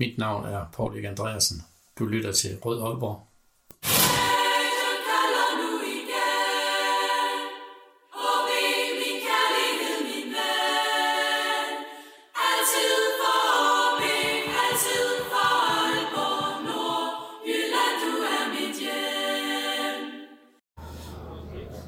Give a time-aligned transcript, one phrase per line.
[0.00, 1.62] Mit navn er Paul Erik Andreasen.
[1.98, 3.26] Du lytter til Rød Aalborg.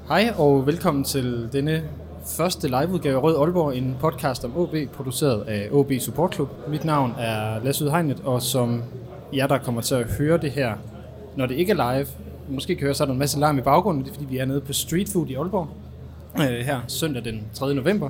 [0.08, 1.90] Hej og velkommen til denne
[2.26, 6.68] første liveudgave af Rød Aalborg, en podcast om OB, produceret af OB Support Club.
[6.68, 8.82] Mit navn er Lasse Udhegnet, og som
[9.34, 10.74] jer, der kommer til at høre det her,
[11.36, 12.06] når det ikke er live,
[12.48, 14.38] måske kan høre, så er der en masse larm i baggrunden, det er fordi, vi
[14.38, 15.68] er nede på Street Food i Aalborg,
[16.36, 17.74] øh, her søndag den 3.
[17.74, 18.08] november.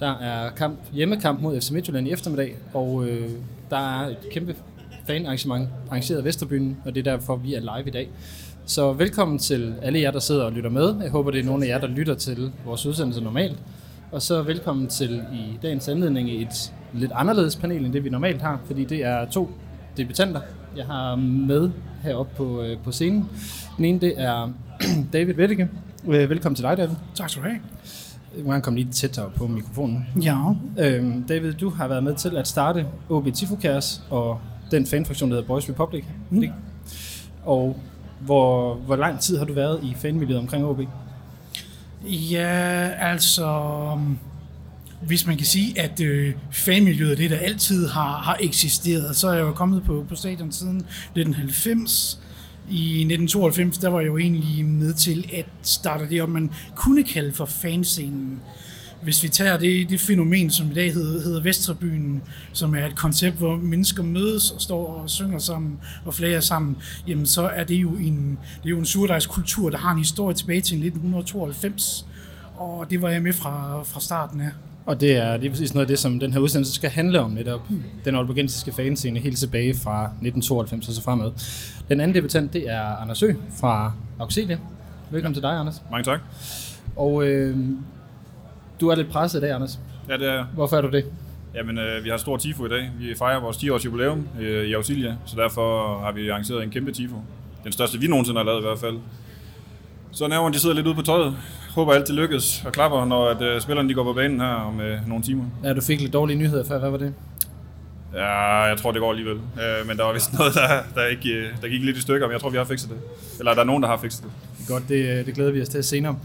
[0.00, 3.30] Der er kamp, hjemmekamp mod FC Midtjylland i eftermiddag, og øh,
[3.70, 4.56] der er et kæmpe
[5.06, 8.08] fanarrangement arrangeret af Vesterbyen, og det er derfor, vi er live i dag.
[8.70, 10.94] Så velkommen til alle jer, der sidder og lytter med.
[11.02, 13.58] Jeg håber, det er nogle af jer, der lytter til vores udsendelse normalt.
[14.12, 18.10] Og så velkommen til i dagens anledning i et lidt anderledes panel, end det vi
[18.10, 19.50] normalt har, fordi det er to
[19.96, 20.40] debutanter,
[20.76, 21.70] jeg har med
[22.02, 23.28] heroppe på, øh, på scenen.
[23.76, 24.52] Den ene, det er
[25.12, 25.68] David Vettige.
[26.08, 26.94] Øh, Velkommen til dig, David.
[27.14, 27.60] Tak skal du have.
[28.38, 30.06] Du må gerne komme lidt tættere på mikrofonen.
[30.22, 30.38] Ja.
[30.78, 34.40] Øhm, David, du har været med til at starte OB Tifo Cares og
[34.70, 36.04] den fanfraktion, der hedder Boys Republic.
[36.30, 36.44] Mm.
[37.44, 37.76] Og
[38.20, 40.80] hvor, hvor lang tid har du været i fanmiljøet omkring OB?
[42.04, 43.98] Ja, altså...
[45.06, 49.28] Hvis man kan sige, at øh, fanmiljøet er det, der altid har, har eksisteret, så
[49.28, 52.20] er jeg jo kommet på, på stadion siden 1990.
[52.70, 57.04] I 1992, der var jeg jo egentlig med til at starte det, op, man kunne
[57.04, 58.40] kalde for fanscenen.
[59.02, 62.96] Hvis vi tager det, det fænomen, som i dag hedder, hedder Vestrebyen, som er et
[62.96, 67.64] koncept, hvor mennesker mødes og står og synger sammen og flager sammen, jamen så er
[67.64, 72.06] det jo en, det er jo en surdejskultur, der har en historie tilbage til 1992.
[72.56, 74.50] Og det var jeg med fra, fra starten af.
[74.86, 77.30] Og det er lige præcis noget af det, som den her udsendelse skal handle om
[77.30, 77.60] netop.
[78.04, 81.30] Den aalborgensiske fanscene helt tilbage fra 1992 og så fremad.
[81.88, 84.58] Den anden debutant, det er Anders Ø fra Auxilia.
[85.10, 85.82] Velkommen til dig, Anders.
[85.90, 86.20] Mange tak.
[86.96, 87.56] Og øh,
[88.80, 89.78] du er lidt presset i dag, Anders.
[90.08, 90.44] Ja, det er jeg.
[90.54, 91.04] Hvorfor er du det?
[91.54, 92.90] Jamen, øh, vi har stor tifo i dag.
[92.98, 96.92] Vi fejrer vores 10-års jubilæum øh, i Auxilia, så derfor har vi arrangeret en kæmpe
[96.92, 97.16] tifo.
[97.64, 98.96] Den største, vi nogensinde har lavet i hvert fald.
[100.12, 101.36] Så nærmere, de sidder lidt ude på tøjet.
[101.74, 104.46] Håber alt det lykkes og klapper, når at, øh, spillerne de går på banen her
[104.46, 105.44] om øh, nogle timer.
[105.64, 106.78] Ja, du fik lidt dårlige nyheder før.
[106.78, 107.14] Hvad var det?
[108.14, 109.36] Ja, jeg tror, det går alligevel.
[109.36, 112.26] Øh, men der var vist noget, der, der, ikke, øh, der gik lidt i stykker,
[112.26, 112.98] men jeg tror, vi har fikset det.
[113.38, 114.32] Eller der er nogen, der har fikset det.
[114.68, 116.16] Godt, det, det glæder vi os til senere.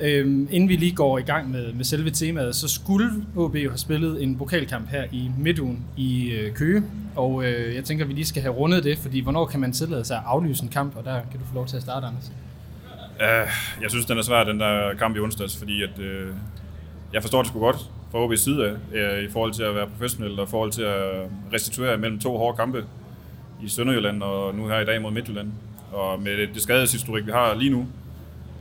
[0.00, 3.70] Øhm, inden vi lige går i gang med, med selve temaet, så skulle OB jo
[3.70, 6.82] have spillet en pokalkamp her i midtugen i øh, Køge.
[7.16, 9.72] Og øh, jeg tænker, at vi lige skal have rundet det, fordi hvornår kan man
[9.72, 10.96] tillade sig at aflyse en kamp?
[10.96, 12.32] Og der kan du få lov til at starte, Anders.
[13.20, 16.28] Uh, jeg synes, den er svær, den der kamp i onsdags, fordi at, øh,
[17.12, 17.76] jeg forstår det sgu godt
[18.10, 20.82] fra OB's side af, øh, i forhold til at være professionel og i forhold til
[20.82, 22.84] at restituere mellem to hårde kampe
[23.62, 25.48] i Sønderjylland og nu her i dag mod Midtjylland.
[25.92, 27.86] Og med det, det skadeshistorik, vi har lige nu,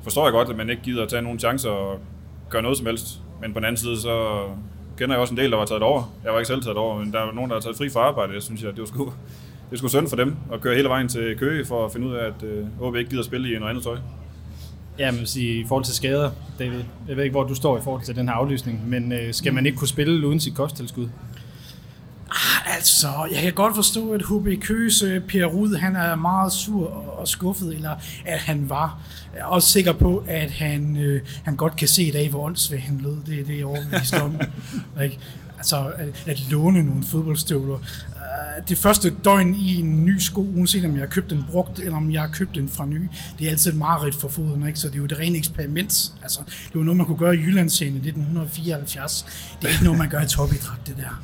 [0.05, 1.99] forstår jeg godt, at man ikke gider at tage nogen chancer og
[2.49, 3.21] gøre noget som helst.
[3.41, 4.43] Men på den anden side, så
[4.97, 6.13] kender jeg også en del, der var taget over.
[6.23, 7.99] Jeg var ikke selv taget over, men der er nogen, der har taget fri fra
[7.99, 8.33] arbejde.
[8.33, 9.13] Jeg synes, at det var sgu,
[9.71, 12.13] det skulle synd for dem at køre hele vejen til Køge for at finde ud
[12.13, 13.97] af, at øh, uh, OB ikke gider spille i noget andet tøj.
[14.99, 17.81] Ja, men sige, i forhold til skader, David, jeg ved ikke, hvor du står i
[17.83, 21.07] forhold til den her aflysning, men øh, skal man ikke kunne spille uden sit kosttilskud?
[22.35, 26.87] Ah, altså, jeg kan godt forstå, at HB Køse, Per Rud, han er meget sur
[26.89, 28.99] og skuffet, eller at han var.
[29.33, 32.45] Jeg er også sikker på, at han, øh, han godt kan se i dag, hvor
[32.45, 33.17] åndssvagt han lød.
[33.25, 34.41] Det, det er overbevist om.
[35.03, 35.19] ikke?
[35.57, 37.75] Altså, at, at låne nogle fodboldstøvler.
[37.75, 41.79] Uh, det første døgn i en ny sko, uanset om jeg har købt den brugt,
[41.79, 43.01] eller om jeg har købt den fra ny,
[43.39, 44.79] det er altid et mareridt for foden, ikke?
[44.79, 46.11] så det er jo et rent eksperiment.
[46.23, 49.25] Altså, det var noget, man kunne gøre i Jyllandscenen i 1974.
[49.61, 51.21] Det er ikke noget, man gør i topidræt, det der.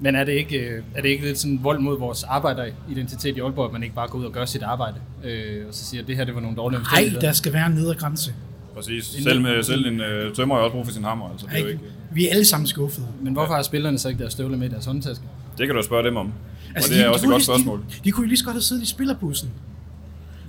[0.00, 3.40] Men er det ikke, øh, er det ikke lidt sådan vold mod vores arbejderidentitet i
[3.40, 6.02] Aalborg, at man ikke bare går ud og gør sit arbejde, øh, og så siger,
[6.02, 8.34] at det her det var nogle dårlige Nej, der skal være en nedre grænse.
[8.74, 9.04] Præcis.
[9.04, 11.30] Selv, med, selv en øh, tømmer har også brug for sin hammer.
[11.30, 11.80] Altså, det er jo ikke...
[12.12, 13.06] Vi er alle sammen skuffede.
[13.22, 15.24] Men hvorfor har spillerne så ikke deres støvler med i deres håndtaske?
[15.58, 16.32] Det kan du spørge dem om.
[16.74, 17.78] Altså, og det er de, også et godt spørgsmål.
[17.78, 19.50] De, de kunne jo lige så godt have siddet i spillerbussen.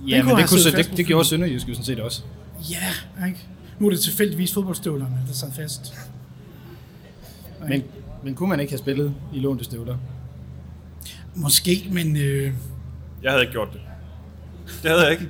[0.08, 2.22] Ja, men det, kunne, det, det, det gjorde Sønderjysk jo sådan set også.
[2.70, 3.38] Ja, ikke?
[3.78, 5.94] Nu er det tilfældigvis fodboldstøvlerne, der sad fast.
[7.68, 7.84] Men,
[8.26, 9.96] men kunne man ikke have spillet i lånte støvler?
[11.34, 12.16] Måske, men...
[12.16, 12.52] Øh...
[13.22, 13.80] Jeg havde ikke gjort det.
[14.82, 15.28] Det havde jeg ikke.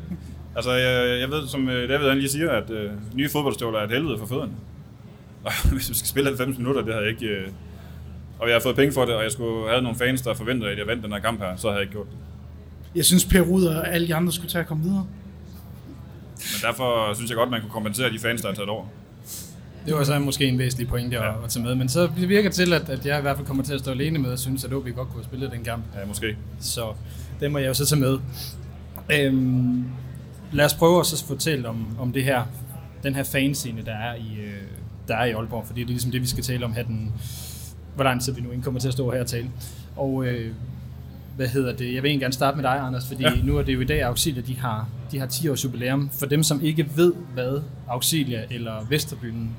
[0.54, 3.90] Altså, jeg, jeg ved, som øh, David lige siger, at øh, nye fodboldstøvler er et
[3.90, 4.52] helvede for fødderne.
[5.44, 7.26] Og hvis vi skal spille 90 minutter, det havde jeg ikke...
[7.26, 7.48] Øh,
[8.38, 10.68] og jeg har fået penge for det, og jeg skulle have nogle fans, der forventer,
[10.68, 12.18] at jeg vandt den her kamp her, så havde jeg ikke gjort det.
[12.94, 15.06] Jeg synes, Per Rud og alle de andre skulle tage at komme videre.
[16.36, 18.86] Men derfor synes jeg godt, man kunne kompensere de fans, der har taget over.
[19.86, 21.44] Det var så måske en væsentlig pointe ja.
[21.44, 23.62] at tage med, men så virker det til, at, at jeg i hvert fald kommer
[23.62, 25.84] til at stå alene med og synes, at OB godt kunne have spillet den kamp.
[25.94, 26.36] Ja, måske.
[26.60, 26.92] Så
[27.40, 28.18] det må jeg jo så tage med.
[29.12, 29.84] Øhm,
[30.52, 32.42] lad os prøve at så fortælle om, om det her,
[33.02, 34.62] den her fanscene, der er i, øh,
[35.08, 37.12] der er i Aalborg, fordi det er ligesom det, vi skal tale om her den,
[37.94, 39.50] hvor lang tid vi nu kommer til at stå her og tale.
[39.96, 40.52] Og øh,
[41.36, 41.94] hvad hedder det?
[41.94, 43.30] Jeg vil egentlig gerne starte med dig, Anders, fordi ja.
[43.42, 46.10] nu er det jo i dag, Auxilia de har, de har 10 års jubilæum.
[46.18, 49.50] For dem, som ikke ved, hvad Auxilia eller Vesterbyen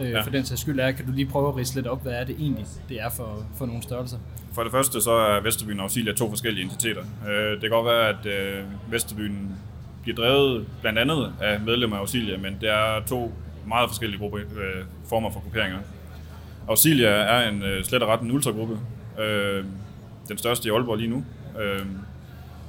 [0.00, 0.20] øh, ja.
[0.20, 2.24] for den sags skyld er, kan du lige prøve at rise lidt op, hvad er
[2.24, 4.18] det egentlig, det er for, for nogle størrelser?
[4.52, 7.02] For det første så er Vesterbyen og Auxilia to forskellige entiteter.
[7.28, 9.56] Øh, det kan godt være, at øh, Vesterbyen
[10.02, 13.32] bliver drevet blandt andet af medlemmer af Auxilia, men det er to
[13.66, 15.78] meget forskellige gruppe, øh, former for grupperinger.
[16.68, 18.78] Auxilia er en øh, slet og ret en ultragruppe.
[19.20, 19.64] Øh,
[20.28, 21.24] den største i Aalborg lige nu.
[21.60, 21.86] Øh,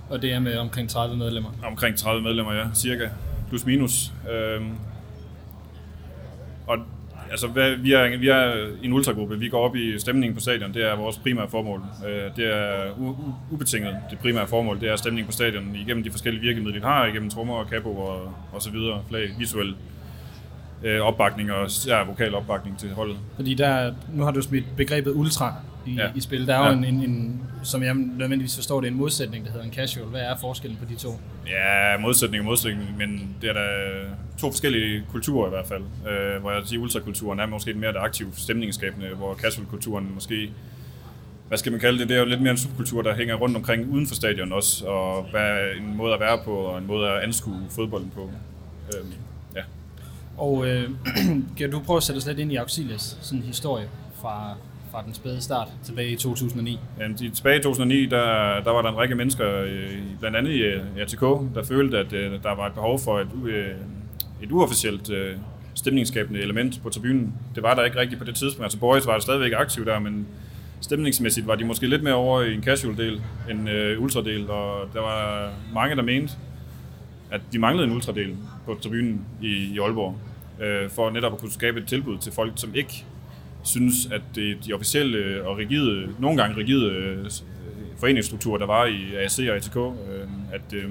[0.10, 1.50] og det er med omkring 30 medlemmer?
[1.64, 2.66] Omkring 30 medlemmer, ja.
[2.74, 3.10] Cirka.
[3.50, 4.12] Plus minus.
[4.32, 4.62] Øh,
[6.68, 6.78] og
[7.32, 7.48] altså,
[7.82, 9.40] vi er, vi er en ultragruppe.
[9.40, 10.74] Vi går op i stemningen på stadion.
[10.74, 11.82] Det er vores primære formål.
[12.08, 12.92] Øh, det er
[13.52, 14.80] ubetinget det primære formål.
[14.80, 17.98] Det er stemningen på stadion igennem de forskellige virkemidler, vi har, igennem trommer og kapo
[17.98, 19.02] og, og så videre.
[19.10, 19.76] Flag, visuel
[20.84, 23.18] øh, opbakning og ja, vokal opbakning til holdet.
[23.36, 25.54] Fordi der, nu har du smidt begrebet ultra
[25.86, 26.10] i, ja.
[26.16, 26.48] i spil.
[26.48, 26.72] Der er ja.
[26.72, 29.74] jo en, en, en, som jeg nødvendigvis forstår, det er en modsætning, der hedder en
[29.74, 30.08] casual.
[30.08, 31.20] Hvad er forskellen på de to?
[31.48, 33.68] Ja, modsætning og modsætning, men det er da
[34.38, 35.84] to forskellige kulturer i hvert fald.
[36.10, 40.50] Øh, hvor jeg siger, ultrakulturen er måske mere det aktive stemningsskabende, hvor casual-kulturen måske
[41.48, 43.58] hvad skal man kalde det, det er jo lidt mere en subkultur, der hænger rundt
[43.58, 47.10] omkring uden for stadion også, og hvad en måde at være på, og en måde
[47.10, 48.30] at anskue fodbolden på.
[48.88, 49.06] Øh,
[49.56, 49.62] ja.
[50.38, 50.90] Og øh,
[51.58, 53.90] kan du prøve at sætte os lidt ind i Auxilias sådan historie
[54.22, 54.56] fra,
[54.96, 56.80] fra den spæde start tilbage i 2009?
[57.00, 59.90] Ja, tilbage i 2009, der, der var der en række mennesker, øh,
[60.20, 61.22] blandt andet i øh, ATK,
[61.56, 63.28] der følte, at øh, der var et behov for et,
[64.44, 65.12] et uofficielt
[65.74, 67.34] stemningsskabende element på tribunen.
[67.56, 68.64] Det var der ikke rigtigt på det tidspunkt.
[68.64, 70.28] Altså Boys var der stadigvæk aktiv der, men
[70.82, 74.90] stemningsmæssigt var de måske lidt mere over i en casual del end øh, ultradel, og
[74.94, 76.34] der var mange, der mente,
[77.32, 80.16] at de manglede en ultradel på tribunen i, i Aalborg,
[80.62, 83.06] øh, for netop at kunne skabe et tilbud til folk, som ikke
[83.66, 87.26] synes, at det, de officielle og rigide, nogle gange rigide øh,
[88.00, 90.90] foreningsstrukturer, der var i AC og ATK, øh, at, øh,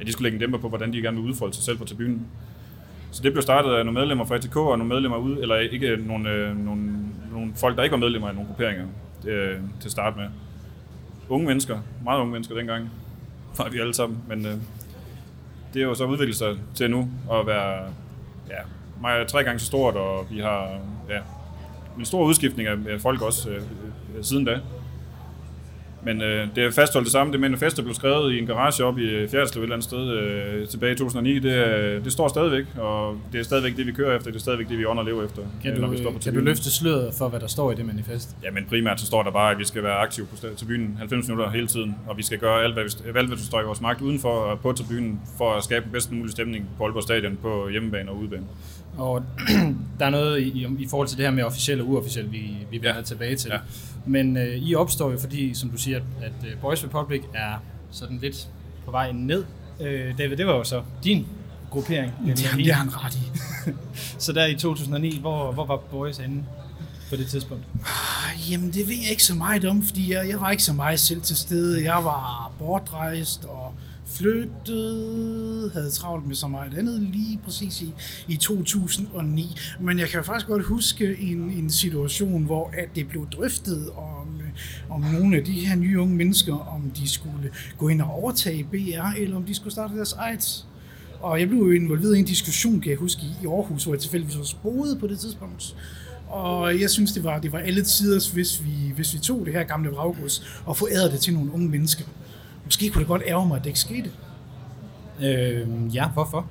[0.00, 1.84] at de skulle lægge en dæmper på, hvordan de gerne vil udfolde sig selv på
[1.84, 2.26] tribunen.
[3.10, 5.96] Så det blev startet af nogle medlemmer fra ATK og nogle medlemmer ud, eller ikke
[5.96, 6.82] nogle, nogle,
[7.32, 8.86] nogle folk, der ikke var medlemmer af nogle grupperinger
[9.26, 10.26] øh, til at starte med.
[11.28, 12.90] Unge mennesker, meget unge mennesker dengang,
[13.58, 14.52] var vi alle sammen, men øh,
[15.74, 17.84] det er jo så udviklet sig til nu at være
[18.48, 18.60] ja,
[19.00, 20.78] meget, tre gange så stort, og vi har
[21.08, 21.20] ja,
[21.98, 23.62] en stor udskiftning af folk også øh, øh
[24.22, 24.60] siden da.
[26.06, 27.32] Men øh, det er fastholdt det samme.
[27.32, 29.84] Det manifest, der blev skrevet i en garage op i øh, Fjerdslev et eller andet
[29.84, 33.92] sted øh, tilbage i 2009, det, det står stadigvæk, og det er stadigvæk det, vi
[33.92, 34.30] kører efter.
[34.30, 35.42] Det er stadigvæk det, vi ånder lever efter.
[35.62, 37.86] Kan, du, vi står på kan du løfte sløret for, hvad der står i det
[37.86, 38.36] manifest?
[38.42, 41.28] Ja, men primært så står der bare, at vi skal være aktive på tribunen 90
[41.28, 43.80] minutter hele tiden, og vi skal gøre alt, hvad vi, alt, hvad vi strækker vores
[43.80, 47.68] magt udenfor og på tribunen, for at skabe bedst mulig stemning på Aalborg Stadion på
[47.68, 48.44] hjemmebane og udebane.
[48.98, 49.22] Og
[49.98, 52.76] der er noget i, i forhold til det her med officielt og uofficielt, vi, vi
[52.76, 53.02] vender ja.
[53.02, 53.50] tilbage til.
[53.50, 53.58] Ja.
[54.06, 57.62] Men øh, I opstår jo, fordi, som du siger, at, at øh, Boys Republic er
[57.90, 58.48] sådan lidt
[58.84, 59.44] på vej ned.
[59.80, 61.26] Øh, David, det var jo så din
[61.70, 62.12] gruppering.
[62.26, 63.30] Det, det har han ret i.
[64.24, 66.44] så der i 2009, hvor, hvor var Boys henne
[67.10, 67.64] på det tidspunkt?
[67.84, 70.72] Ah, jamen, det ved jeg ikke så meget om, fordi jeg, jeg var ikke så
[70.72, 71.84] meget selv til stede.
[71.84, 73.74] Jeg var bortrejst og
[74.06, 77.94] flyttede, havde travlt med så meget andet lige præcis i,
[78.28, 79.56] i 2009.
[79.80, 84.40] Men jeg kan faktisk godt huske en, en situation, hvor at det blev drøftet om,
[84.40, 84.48] øh,
[84.90, 88.64] om nogle af de her nye unge mennesker, om de skulle gå ind og overtage
[88.64, 90.66] BR, eller om de skulle starte deres eget.
[91.20, 94.00] Og jeg blev jo involveret i en diskussion, kan jeg huske, i Aarhus, hvor jeg
[94.00, 95.76] tilfældigvis også boede på det tidspunkt.
[96.28, 99.54] Og jeg synes, det var, det var alle tider, hvis vi, hvis vi tog det
[99.54, 102.04] her gamle vraggods og forærede det til nogle unge mennesker.
[102.66, 104.10] Måske kunne det godt ærge mig, at det ikke skete.
[105.22, 106.46] Øh, ja, hvorfor?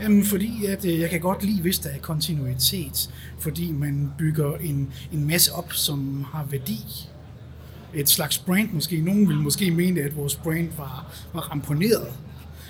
[0.00, 4.56] Jamen, fordi at, øh, jeg kan godt lide, hvis der er kontinuitet, fordi man bygger
[4.56, 7.08] en, en masse op, som har værdi.
[7.94, 9.00] Et slags brand måske.
[9.00, 12.12] Nogen vil måske mene, at vores brand var, var ramponeret.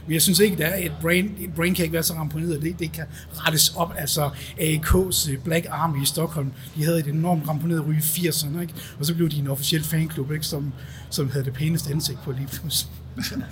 [0.06, 2.62] Men jeg synes ikke, der er et brain, et brain kan ikke være så ramponeret,
[2.62, 3.94] det, det kan rettes op.
[3.99, 8.75] Altså AK's Black Army i Stockholm, de havde et enormt ramponeret ryge i 80'erne, ikke?
[8.99, 10.47] og så blev de en officiel fanklub, ikke?
[10.47, 10.73] Som,
[11.11, 12.92] som havde det pæneste ansigt på lige pludselig.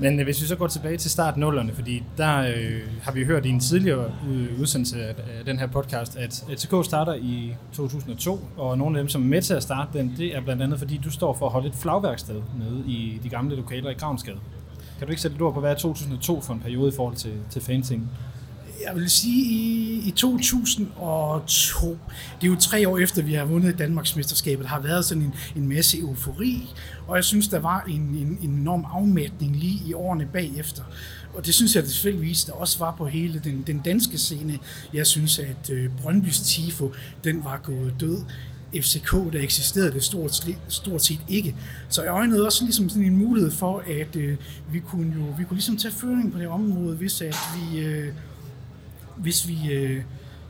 [0.00, 3.24] Men øh, hvis vi så går tilbage til start nullerne, fordi der øh, har vi
[3.24, 4.12] hørt i en tidligere
[4.60, 5.14] udsendelse af,
[5.46, 9.42] den her podcast, at ATK starter i 2002, og nogle af dem, som er med
[9.42, 11.74] til at starte den, det er blandt andet, fordi du står for at holde et
[11.74, 14.38] flagværksted nede i de gamle lokaler i Gravnsgade.
[15.02, 17.16] Kan du ikke sætte et ord på, hvad er 2002 for en periode i forhold
[17.16, 18.08] til, til fansingen?
[18.86, 21.98] Jeg vil sige, i, i 2002,
[22.40, 25.34] det er jo tre år efter, vi har vundet Danmarksmesterskabet, der har været sådan en,
[25.56, 26.68] en masse eufori,
[27.06, 30.82] og jeg synes, der var en, en, en enorm afmætning lige i årene bagefter.
[31.34, 34.58] Og det synes jeg selvfølgelig, der også var på hele den, den danske scene.
[34.94, 36.92] Jeg synes, at øh, Brøndby's Tifo,
[37.24, 38.18] den var gået død.
[38.76, 41.56] FCK, der eksisterede det stort, stort set ikke.
[41.88, 44.36] Så jeg øjnede også ligesom sådan en mulighed for, at øh,
[44.72, 48.12] vi kunne jo vi kunne ligesom tage føring på det område, hvis at vi, øh,
[49.16, 50.02] hvis vi øh,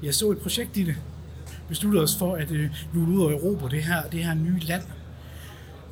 [0.03, 0.95] jeg så et projekt i det,
[1.69, 4.83] besluttede os for at øh, lulle ud og erobre det her, det her nye land.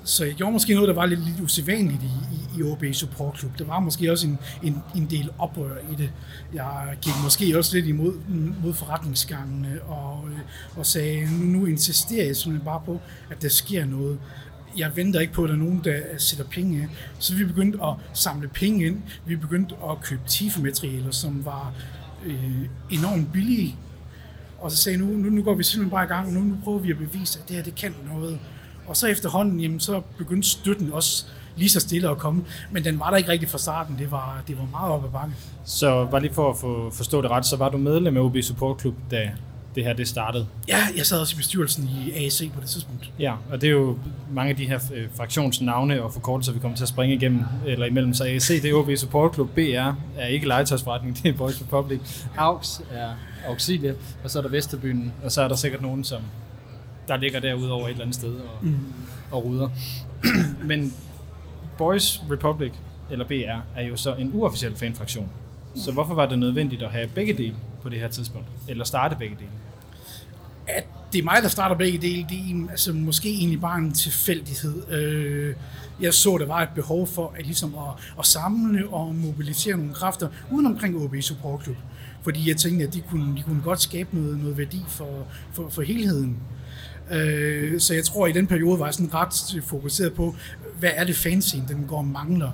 [0.04, 3.38] Så jeg gjorde måske noget, der var lidt, lidt usædvanligt i, i, i OB Support
[3.38, 3.58] Club.
[3.58, 6.10] Der var måske også en, en, en del oprør i det.
[6.54, 8.14] Jeg gik måske også lidt imod
[8.62, 10.38] mod forretningsgangene og, øh,
[10.76, 14.18] og sagde, nu, nu insisterer jeg simpelthen bare på, at der sker noget.
[14.76, 16.86] Jeg venter ikke på, at der er nogen, der sætter penge af.
[17.18, 19.02] Så vi begyndte at samle penge ind.
[19.26, 21.72] Vi begyndte at købe TIFE-materialer, som var
[22.26, 23.76] øh, enormt billige.
[24.58, 26.56] Og så sagde jeg, nu, nu, nu går vi simpelthen bare i gang, nu, nu
[26.64, 28.38] prøver vi at bevise, at det her det kan noget.
[28.86, 31.24] Og så efterhånden, jamen, så begyndte støtten også
[31.56, 33.98] lige så stille at komme, men den var der ikke rigtig fra starten.
[33.98, 35.34] Det var, det var meget op ad bakke.
[35.64, 38.36] Så bare lige for at få, forstå det ret, så var du medlem af OB
[38.42, 39.30] Support Club, da
[39.74, 40.46] det her det startede?
[40.68, 43.12] Ja, jeg sad også i bestyrelsen i AAC på det tidspunkt.
[43.18, 43.98] Ja, og det er jo
[44.32, 47.86] mange af de her øh, fraktionsnavne og forkortelser, vi kommer til at springe igennem, eller
[47.86, 48.14] imellem.
[48.14, 52.00] Så AAC, det er OB Support Club, BR er ikke legetøjsforretning, det er Boys Republic.
[52.38, 53.08] AUX er
[53.48, 53.92] Auxilia,
[54.24, 56.22] og så er der Vesterbyen, og så er der sikkert nogen, som
[57.10, 58.78] der ligger derude over et eller andet sted og, mm.
[59.30, 59.68] og ruder.
[60.70, 60.94] Men
[61.78, 62.72] Boys Republic,
[63.10, 65.28] eller BR, er jo så en uofficiel fanfraktion.
[65.74, 68.46] Så hvorfor var det nødvendigt at have begge dele på det her tidspunkt?
[68.68, 69.50] Eller starte begge dele?
[70.66, 73.92] At det er mig, der starter begge dele, det er altså, måske egentlig bare en
[73.92, 74.92] tilfældighed.
[74.92, 75.54] Øh,
[76.00, 79.94] jeg så, der var et behov for at, ligesom at, at samle og mobilisere nogle
[79.94, 81.76] kræfter uden omkring OB Support Club.
[82.22, 85.68] Fordi jeg tænkte, at de kunne, de kunne godt skabe noget, noget værdi for, for,
[85.68, 86.30] for helheden.
[86.30, 86.59] Øh,
[87.78, 90.34] så jeg tror, at i den periode var jeg sådan ret fokuseret på,
[90.78, 92.50] hvad er det fanzine, den går og mangler.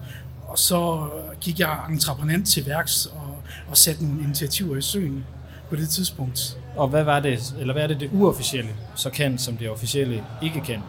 [0.46, 1.08] Og så
[1.40, 5.24] gik jeg entreprenant til værks og, og satte nogle initiativer i søen
[5.68, 6.58] på det tidspunkt.
[6.76, 10.24] Og hvad var det, eller hvad er det, det uofficielle så kan, som det officielle
[10.42, 10.80] ikke kan?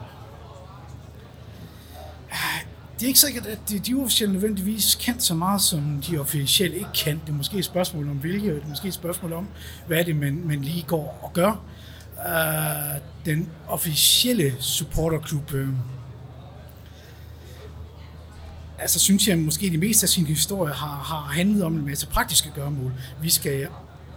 [2.99, 6.75] Det er ikke sikkert, at de, de uofficielle nødvendigvis kan så meget, som de officielle
[6.75, 7.21] ikke kan.
[7.25, 9.47] Det er måske et spørgsmål om og det er måske et spørgsmål om,
[9.87, 11.61] hvad er det, man, man lige går og gør
[12.25, 15.69] øh, den officielle supporterklub, Øh,
[18.79, 22.07] altså synes jeg måske det meste af sin historie har, har handlet om en masse
[22.07, 22.93] praktiske gørmål.
[23.21, 23.67] Vi skal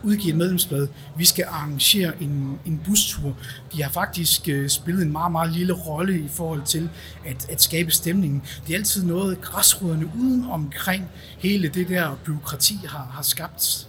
[0.03, 3.37] udgive et medlemsblad, vi skal arrangere en, en bustur.
[3.73, 6.91] De har faktisk øh, spillet en meget, meget lille rolle i forhold til
[7.27, 8.43] at, at skabe stemningen.
[8.67, 13.89] Det er altid noget, græsrødderne uden omkring hele det der byråkrati har, har skabt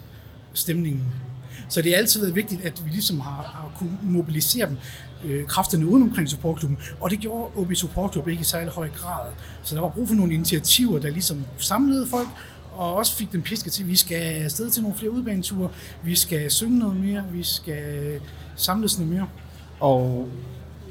[0.54, 1.06] stemningen.
[1.72, 4.78] Så det er altid været vigtigt, at vi ligesom har, har kunne mobilisere dem,
[5.26, 8.90] øh, kræfterne uden omkring supportklubben, og det gjorde OB Support Club ikke i særlig høj
[8.90, 9.32] grad.
[9.64, 12.28] Så der var brug for nogle initiativer, der ligesom samlede folk,
[12.72, 15.70] og også fik dem pisket til, at vi skal afsted til nogle flere udbaneture,
[16.04, 18.20] vi skal synge noget mere, vi skal
[18.56, 19.28] samles noget mere.
[19.80, 20.30] Og,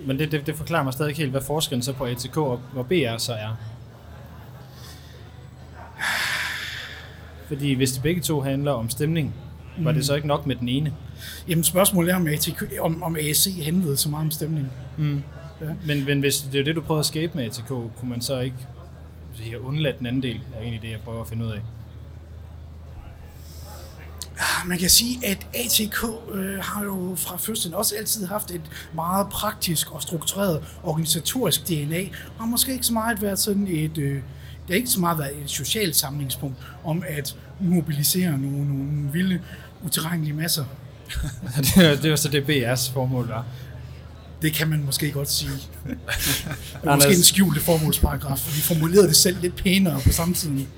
[0.07, 2.61] men det, det, det forklarer mig stadig ikke helt, hvad forskellen så på ATK og,
[2.77, 3.57] og BR så er.
[7.49, 9.35] Fordi hvis de begge to handler om stemning,
[9.79, 10.93] var det så ikke nok med den ene?
[11.49, 14.71] Jamen spørgsmålet er, om, ATK, om, om ASC handlede så meget om stemning.
[14.99, 15.23] Mm.
[15.61, 15.67] Ja.
[15.87, 18.41] Men, men hvis det er det, du prøver at skabe med ATK, kunne man så
[18.41, 18.57] ikke
[19.35, 21.61] sige, undlade den anden del, er egentlig det, jeg prøver at finde ud af?
[24.39, 28.61] Ah, man kan sige, at ATK øh, har jo fra fødslen også altid haft et
[28.95, 32.05] meget praktisk og struktureret organisatorisk DNA,
[32.39, 34.23] og måske ikke så meget været sådan et, øh, det
[34.69, 39.41] har ikke så meget været et socialt samlingspunkt om at mobilisere nogle, nogle vilde
[39.83, 40.65] utilregnelige masser.
[41.77, 43.47] det, det var så det BR's formål var.
[44.43, 45.51] Det kan man måske godt sige.
[45.85, 45.99] Det
[46.83, 48.57] er måske en skjulte formålsparagraf.
[48.57, 50.69] Vi formulerede det selv lidt pænere på samtiden.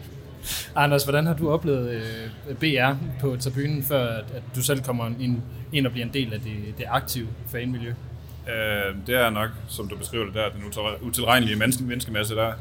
[0.74, 5.10] Anders, hvordan har du oplevet øh, BR på tribunen, før at, at du selv kommer
[5.20, 7.90] ind, ind og bliver en del af det, det aktive fanmiljø?
[8.48, 10.62] Øh, det er nok, som du beskriver det der, den
[11.02, 12.52] utilregnelige menneske, menneskemasse der.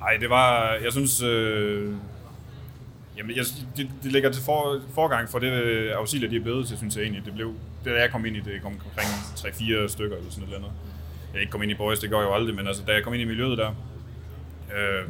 [0.00, 1.92] Nej, det var, jeg synes, øh,
[3.18, 3.44] Jamen, jeg,
[3.76, 6.96] det, det ligger til for, forgang for det øh, auxilier, de er blevet til, synes
[6.96, 7.24] jeg egentlig.
[7.24, 7.54] Det blev,
[7.84, 9.08] det da jeg kom ind i det, kom omkring
[9.88, 10.72] 3-4 stykker eller sådan noget.
[11.32, 13.02] Jeg ikke kom ind i Boys, det går jeg jo aldrig, men altså, da jeg
[13.02, 13.68] kom ind i miljøet der,
[14.76, 15.08] øh,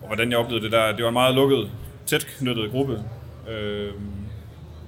[0.00, 1.70] og hvordan jeg oplevede det der, det var en meget lukket,
[2.06, 3.04] tæt knyttet gruppe,
[3.50, 3.92] øh,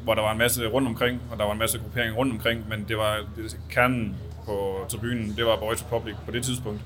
[0.04, 2.68] hvor der var en masse rundt omkring, og der var en masse gruppering rundt omkring,
[2.68, 6.80] men det var det, kernen på tribunen, det var Boys Republic på det tidspunkt.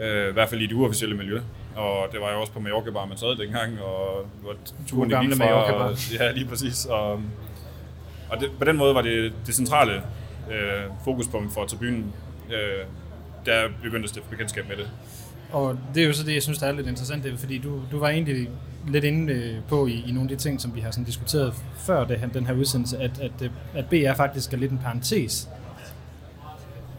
[0.00, 1.40] Øh, I hvert fald i det uofficielle miljø.
[1.76, 4.54] Og det var jo også på Mallorca Bar, man sad dengang, og hvor
[4.86, 5.98] turen gamle gik Mallorca Bar.
[6.20, 6.84] Ja, lige præcis.
[6.84, 7.12] Og,
[8.30, 9.92] og det, på den måde var det det centrale
[10.50, 12.12] øh, fokuspunkt for tribunen,
[12.50, 12.86] øh,
[13.46, 14.90] der begyndte at stifte bekendtskab med det.
[15.52, 17.58] Og det er jo så det, jeg synes, der er lidt interessant, det er, fordi
[17.58, 18.48] du, du var egentlig
[18.88, 21.54] lidt inde øh, på i, i nogle af de ting, som vi har sådan diskuteret
[21.76, 25.48] før det den her udsendelse, at, at, øh, at BR faktisk er lidt en parentes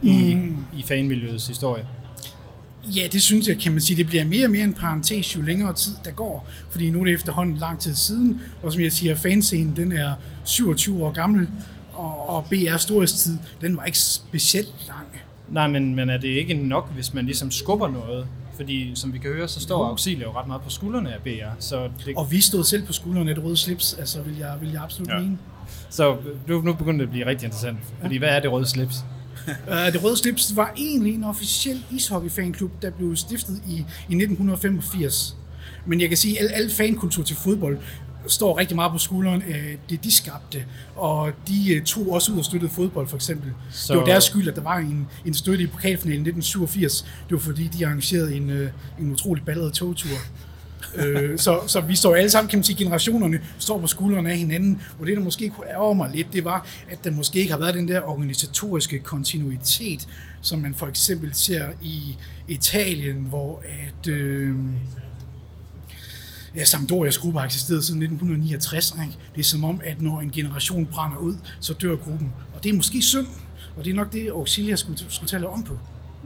[0.01, 0.65] i, mm.
[0.77, 1.87] i fanmiljøets historie.
[2.85, 3.97] Ja, det synes jeg, kan man sige.
[3.97, 6.47] Det bliver mere og mere en parentes, jo længere tid der går.
[6.69, 10.13] Fordi nu er det efterhånden lang tid siden, og som jeg siger, fanscenen den er
[10.43, 11.47] 27 år gammel,
[11.93, 15.07] og, og BR storhedstid, den var ikke specielt lang.
[15.49, 18.27] Nej, men, men er det ikke nok, hvis man ligesom skubber noget?
[18.55, 21.55] Fordi som vi kan høre, så står Auxilia jo ret meget på skuldrene af BR.
[21.59, 24.53] Så, det, Og vi stod selv på skuldrene af et røde slips, altså vil jeg,
[24.61, 25.15] vil jeg absolut Ja.
[25.15, 25.21] ja.
[25.21, 25.37] mene.
[25.89, 27.77] så nu, nu begynder det at blive rigtig interessant.
[28.01, 28.95] Fordi hvad er det røde slips?
[29.47, 35.35] Uh, det Røde Slips var egentlig en officiel ishockey-fanklub, der blev stiftet i, i 1985.
[35.85, 37.77] Men jeg kan sige, at al, al fankultur til fodbold
[38.27, 40.65] står rigtig meget på skulderen af det, de skabte.
[40.95, 43.51] Og de uh, tog også ud og støttede fodbold, for eksempel.
[43.71, 43.93] Så-.
[43.93, 47.01] Det var deres skyld, at der var en, en støtte i pokalfinalen i 1987.
[47.01, 48.67] Det var fordi, de arrangerede en, uh,
[48.99, 50.17] en utrolig ballet togtur
[50.95, 54.37] øh, så, så vi står alle sammen, kan man sige, generationerne står på skuldrene af
[54.37, 57.51] hinanden, og det, der måske kunne ærge mig lidt, det var, at der måske ikke
[57.51, 60.07] har været den der organisatoriske kontinuitet,
[60.41, 64.07] som man for eksempel ser i Italien, hvor at...
[64.07, 64.55] Øh,
[66.55, 68.91] Ja, Sampdorias gruppe har eksisteret siden 1969.
[68.91, 69.17] Ikke?
[69.35, 72.33] Det er som om, at når en generation brænder ud, så dør gruppen.
[72.55, 73.27] Og det er måske synd,
[73.77, 75.79] og det er nok det, Auxilia skulle, skulle tale om på.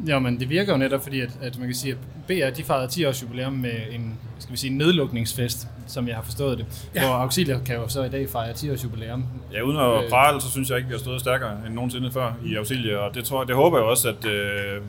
[0.08, 2.64] Ja, men det virker jo netop, fordi at, at man kan sige, at BR de
[2.64, 6.58] fejrede 10 års jubilæum med en, skal vi sige, en nedlukningsfest, som jeg har forstået
[6.58, 6.66] det.
[6.96, 7.06] Ja.
[7.06, 9.24] Hvor Auxilia kan jo så i dag fejre 10 års jubilæum.
[9.54, 10.10] Ja, uden at Øh.
[10.10, 13.16] prale, så synes jeg ikke, vi har stået stærkere end nogensinde før i Auxilia, og
[13.16, 14.82] det, tror, det håber jeg også, at øh,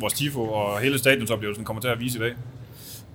[0.00, 2.32] vores tifo og hele stadionsoplevelsen kommer til at vise i dag.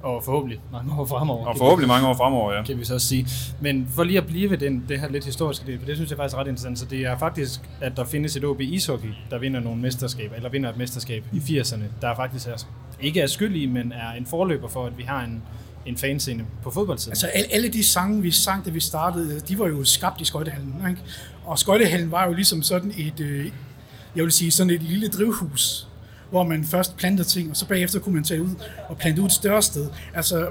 [0.03, 1.47] Og forhåbentlig mange år fremover.
[1.47, 2.63] Og forhåbentlig mange år fremover, ja.
[2.63, 3.27] kan vi så også sige.
[3.61, 6.09] Men for lige at blive ved den, det her lidt historiske del, for det synes
[6.09, 9.09] jeg faktisk er ret interessant, så det er faktisk, at der findes et OB ishockey,
[9.31, 12.65] der vinder nogle mesterskaber, eller vinder et mesterskab i 80'erne, der faktisk er,
[13.01, 15.43] ikke er skyld i, men er en forløber for, at vi har en,
[15.85, 17.11] en fanscene på fodboldsiden.
[17.11, 20.25] Altså al- alle de sange, vi sang, da vi startede, de var jo skabt i
[20.25, 20.75] skøjtehallen.
[20.89, 21.01] Ikke?
[21.45, 23.45] Og skøjtehallen var jo ligesom sådan et, øh,
[24.15, 25.87] jeg vil sige, sådan et lille drivhus,
[26.31, 28.55] hvor man først plantede ting, og så bagefter kunne man tage ud
[28.89, 29.89] og plante ud et større sted.
[30.13, 30.49] Altså,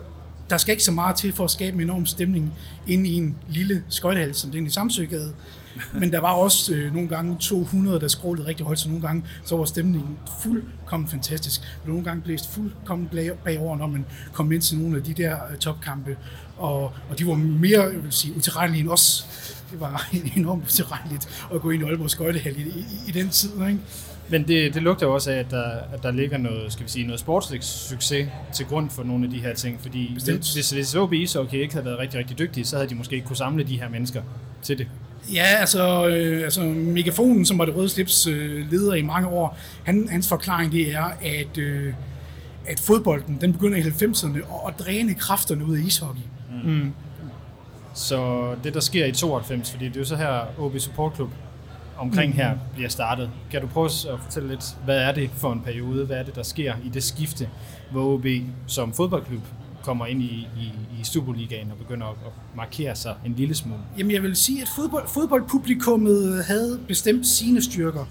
[0.50, 2.52] der skal ikke så meget til for at skabe en enorm stemning
[2.86, 5.32] inde i en lille skøjtehal, som den i Samsøgade.
[5.92, 9.24] Men der var også øh, nogle gange 200, der skrålede rigtig højt, så nogle gange
[9.44, 11.60] så var stemningen fuldkommen fantastisk.
[11.86, 13.10] Nogle gange blæste fuldkommen
[13.44, 16.16] bagover, når man kom ind til nogle af de der øh, topkampe.
[16.56, 19.26] Og, og de var mere, jeg vil sige, utilregnelige end os.
[19.70, 23.50] Det var enormt utilregneligt at gå ind i Aalborg Skøjtehal i, i, i den tid.
[23.52, 23.78] Ikke?
[24.30, 26.90] Men det, det lugter jo også af, at der, at der ligger noget, skal vi
[26.90, 29.80] sige, noget sportslig succes til grund for nogle af de her ting.
[29.80, 30.54] Fordi Bestemt.
[30.54, 33.26] hvis, hvis OB Ishockey ikke havde været rigtig, rigtig dygtige, så havde de måske ikke
[33.26, 34.22] kunne samle de her mennesker
[34.62, 34.86] til det.
[35.34, 39.58] Ja, altså, øh, altså Megafonen, som var det røde slips øh, leder i mange år,
[39.84, 41.94] han, hans forklaring det er, at, øh,
[42.66, 46.20] at fodbolden den begynder i 90'erne at, at dræne kræfterne ud af ishockey.
[47.94, 51.30] Så det, der sker i 92, fordi det er jo så her OB Support Club
[52.00, 53.30] omkring her bliver startet.
[53.50, 56.06] Kan du prøve at fortælle lidt, hvad er det for en periode?
[56.06, 57.48] Hvad er det, der sker i det skifte,
[57.90, 58.26] hvor OB
[58.66, 59.42] som fodboldklub
[59.82, 63.80] kommer ind i, i, i Superligaen og begynder at, at markere sig en lille smule?
[63.98, 68.04] Jamen jeg vil sige, at fodbold, fodboldpublikummet havde bestemt sine styrker.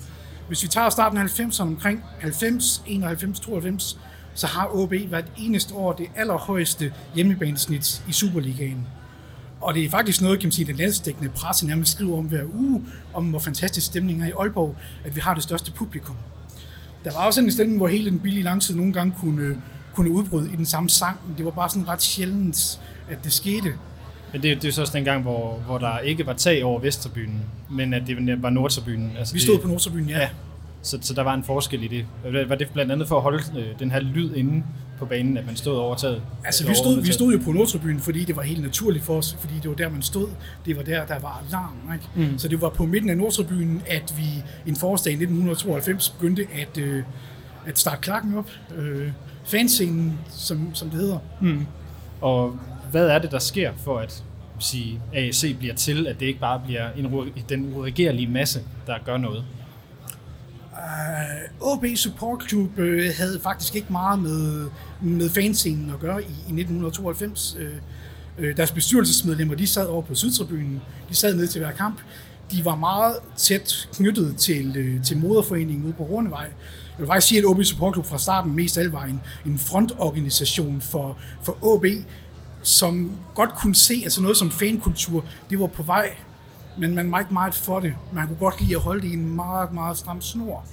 [0.48, 4.00] Hvis vi tager starten af 90'erne omkring 90, 91, 92,
[4.34, 8.88] så har OB hvert eneste år det allerhøjeste hjemmebanesnit i Superligaen.
[9.62, 12.44] Og det er faktisk noget, kan man sige, den landsdækkende presse nærmest skriver om hver
[12.54, 12.82] uge,
[13.14, 16.16] om hvor fantastisk stemning er i Aalborg, at vi har det største publikum.
[17.04, 19.62] Der var også en stemning, hvor hele den billige langside nogle gange kunne,
[19.96, 23.34] kunne udbryde i den samme sang, men det var bare sådan ret sjældent, at det
[23.34, 23.74] skete.
[24.34, 26.64] Men det, det er jo så også den gang, hvor, hvor der ikke var tag
[26.64, 27.42] over Vesterbynen,
[27.72, 29.12] men at det var Nordtribunen.
[29.18, 30.20] Altså Vi det- stod på Nordtribunen, ja.
[30.20, 30.30] Ja,
[30.82, 32.06] så, så der var en forskel i det.
[32.50, 34.64] Var det blandt andet for at holde øh, den her lyd inde
[35.00, 36.22] på banen, at man stod over taget?
[36.46, 39.38] Altså, vi stod, vi stod jo på Nordtribunen, fordi det var helt naturligt for os,
[39.40, 40.28] fordi det var der, man stod.
[40.66, 41.94] Det var der, der var alarm.
[41.94, 42.32] Ikke?
[42.32, 42.38] Mm.
[42.38, 46.78] Så det var på midten af Nordtribunen, at vi en forårsdag i 1992 begyndte at,
[46.78, 47.04] øh,
[47.66, 48.50] at starte klakken op.
[48.78, 49.12] Øh,
[49.46, 51.20] fanscenen, som, som det hedder.
[52.22, 52.60] Og
[52.92, 54.24] hvad er det, der sker for at
[54.60, 59.18] sige, AAC bliver til, at det ikke bare bliver en, den uregerlige masse, der gør
[59.18, 59.46] noget?
[60.80, 64.70] Øh, OB Support Club øh, havde faktisk ikke meget med,
[65.02, 67.58] med fanscenen at gøre i, i 1992.
[67.60, 67.74] Øh,
[68.38, 70.82] øh, deres bestyrelsesmedlemmer, de sad over på Sydtribunen.
[71.10, 72.02] De sad ned til hver kamp.
[72.52, 76.48] De var meget tæt knyttet til, øh, til moderforeningen ude på Rundevej.
[76.98, 79.60] vil faktisk sige, at OB Support Club fra starten mest af alt var en, en
[79.60, 81.86] frontorganisation for, for OB,
[82.64, 86.10] som godt kunne se, altså noget som fankultur, det var på vej,
[86.80, 87.94] men man var ikke meget for det.
[88.14, 90.64] Man kunne godt lide at holde det i en meget, meget stram snor.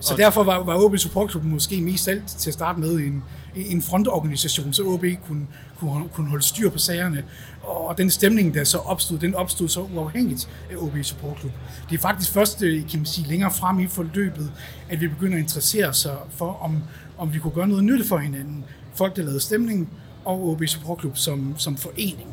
[0.00, 2.90] Så Og- derfor var, var OB Support Club måske mest alt til at starte med
[2.96, 5.46] en, en frontorganisation, så OB kunne,
[5.78, 7.24] kunne, kunne holde styr på sagerne.
[7.62, 11.52] Og den stemning, der så opstod, den opstod så uafhængigt af OB Support Club.
[11.90, 14.52] Det er faktisk først, øh, kan man sige, længere frem i forløbet,
[14.88, 16.82] at vi begynder at interessere os for, om,
[17.18, 18.64] om vi kunne gøre noget nytte for hinanden.
[18.94, 19.88] Folk, der lavede stemning,
[20.24, 22.28] og OB Support Club som, som forening.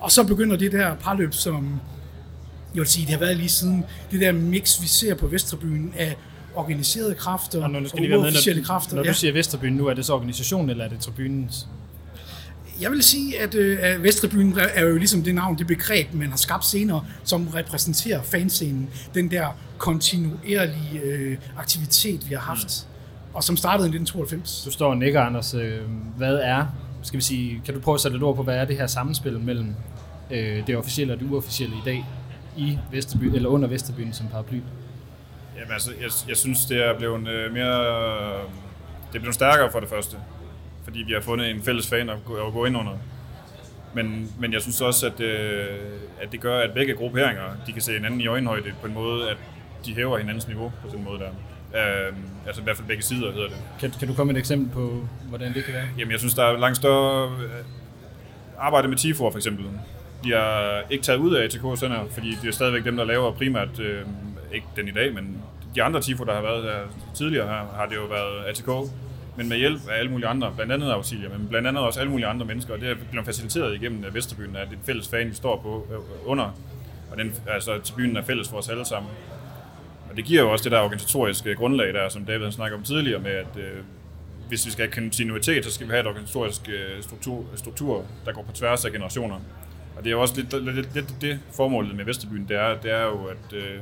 [0.00, 1.80] Og så begynder det der parløb, som
[2.74, 5.92] jeg vil sige, det har været lige siden det der mix, vi ser på Vesttribunen
[5.96, 6.16] af
[6.54, 8.96] organiserede kræfter Og nu og skal med, uofficielle når, kræfter.
[8.96, 9.10] når ja.
[9.10, 11.68] du siger Vesterbyen nu, er det så organisationen, eller er det tribunens?
[12.80, 16.30] Jeg vil sige, at, øh, at Vesttribunen er jo ligesom det navn, det begreb, man
[16.30, 18.88] har skabt senere, som repræsenterer fanscenen.
[19.14, 19.46] Den der
[19.78, 22.88] kontinuerlige øh, aktivitet, vi har haft,
[23.34, 24.62] og som startede i 1992.
[24.64, 25.54] Du står og nikker, Anders.
[25.54, 25.80] Øh,
[26.16, 26.66] hvad er,
[27.06, 28.86] skal vi sige, kan du prøve at sætte et ord på, hvad er det her
[28.86, 29.74] samspil mellem
[30.30, 32.04] øh, det officielle og det uofficielle i dag
[32.56, 34.60] i Vesterby, eller under Vesterbyen som paraply?
[35.56, 37.86] Jamen altså, jeg, jeg synes, det er blevet øh, mere...
[37.86, 38.42] Øh,
[39.08, 40.16] det er blevet stærkere for det første,
[40.84, 42.92] fordi vi har fundet en fælles fan at gå, at gå ind under.
[43.94, 45.66] Men, men jeg synes også, at, øh,
[46.20, 49.30] at det gør, at begge grupperinger de kan se hinanden i øjenhøjde på en måde,
[49.30, 49.36] at
[49.86, 51.30] de hæver hinandens niveau på den måde der.
[51.76, 52.12] Øh,
[52.46, 53.56] altså i hvert fald begge sider hedder det.
[53.80, 55.88] Kan, kan du komme et eksempel på, hvordan det kan være?
[55.98, 57.64] Jamen jeg synes, der er langt større øh,
[58.58, 59.64] arbejde med Tifo for eksempel.
[60.24, 63.32] De har ikke taget ud af ATK Center, fordi det er stadigvæk dem, der laver
[63.32, 64.02] primært, øh,
[64.52, 65.42] ikke den i dag, men
[65.74, 66.78] de andre Tifo, der har været her
[67.14, 68.90] tidligere, her, har det jo været ATK,
[69.36, 72.10] men med hjælp af alle mulige andre, blandt andet Auxilia, men blandt andet også alle
[72.10, 75.28] mulige andre mennesker, og det er blevet faciliteret igennem Vesterbyen, at det er fælles fan,
[75.30, 76.44] vi står på øh, under,
[77.10, 79.10] og den, altså tribunen er fælles for os alle sammen.
[80.16, 83.20] Og det giver jo også det der organisatoriske grundlag der, som David snakker om tidligere
[83.20, 83.82] med, at øh,
[84.48, 88.32] hvis vi skal have kontinuitet, så skal vi have et organisatorisk øh, struktur, struktur, der
[88.32, 89.36] går på tværs af generationer.
[89.96, 92.76] Og det er jo også lidt, lidt, lidt, lidt det formålet med Vesterbyen, det er,
[92.76, 93.80] det er jo, at øh,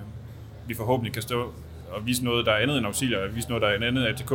[0.66, 1.52] vi forhåbentlig kan stå
[1.90, 4.06] og vise noget, der er andet end auxilier, og vise noget, der er andet end
[4.06, 4.32] ATK,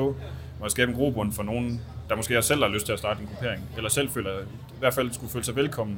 [0.60, 3.22] og skabe en grobund for nogen, der måske også selv har lyst til at starte
[3.22, 5.98] en gruppering, eller selv føler, i hvert fald skulle føle sig velkommen,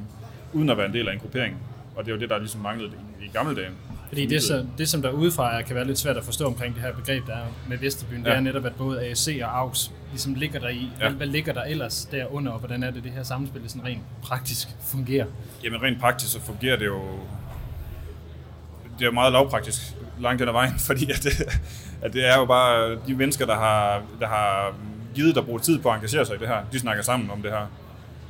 [0.52, 1.56] uden at være en del af en gruppering.
[1.96, 3.70] Og det er jo det, der ligesom manglede i, i gamle dage.
[4.12, 6.82] Fordi det, så, det, som der udefra kan være lidt svært at forstå omkring det
[6.82, 8.30] her begreb, der er med Vesterbyen, ja.
[8.30, 10.90] det er netop, at både ASC og AUX ligesom ligger der i.
[11.00, 11.08] Ja.
[11.08, 14.02] Hvad, hvad ligger der ellers derunder, og hvordan er det, det her samspil sådan rent
[14.22, 15.26] praktisk fungerer?
[15.64, 17.00] Jamen rent praktisk, så fungerer det jo...
[18.98, 19.80] Det er jo meget lavpraktisk
[20.20, 21.58] langt hen ad vejen, fordi at det,
[22.02, 24.74] at det er jo bare de mennesker, der har, der har
[25.14, 27.42] givet der bruger tid på at engagere sig i det her, de snakker sammen om
[27.42, 27.66] det her.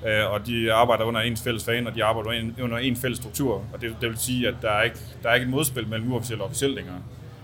[0.07, 2.31] Øh, Og de arbejder under ens fælles fan, og de arbejder
[2.63, 3.55] under en, fælles struktur.
[3.73, 6.13] Og det, det vil sige, at der er ikke, der er ikke et modspil mellem
[6.13, 6.97] uofficielt og officielt længere.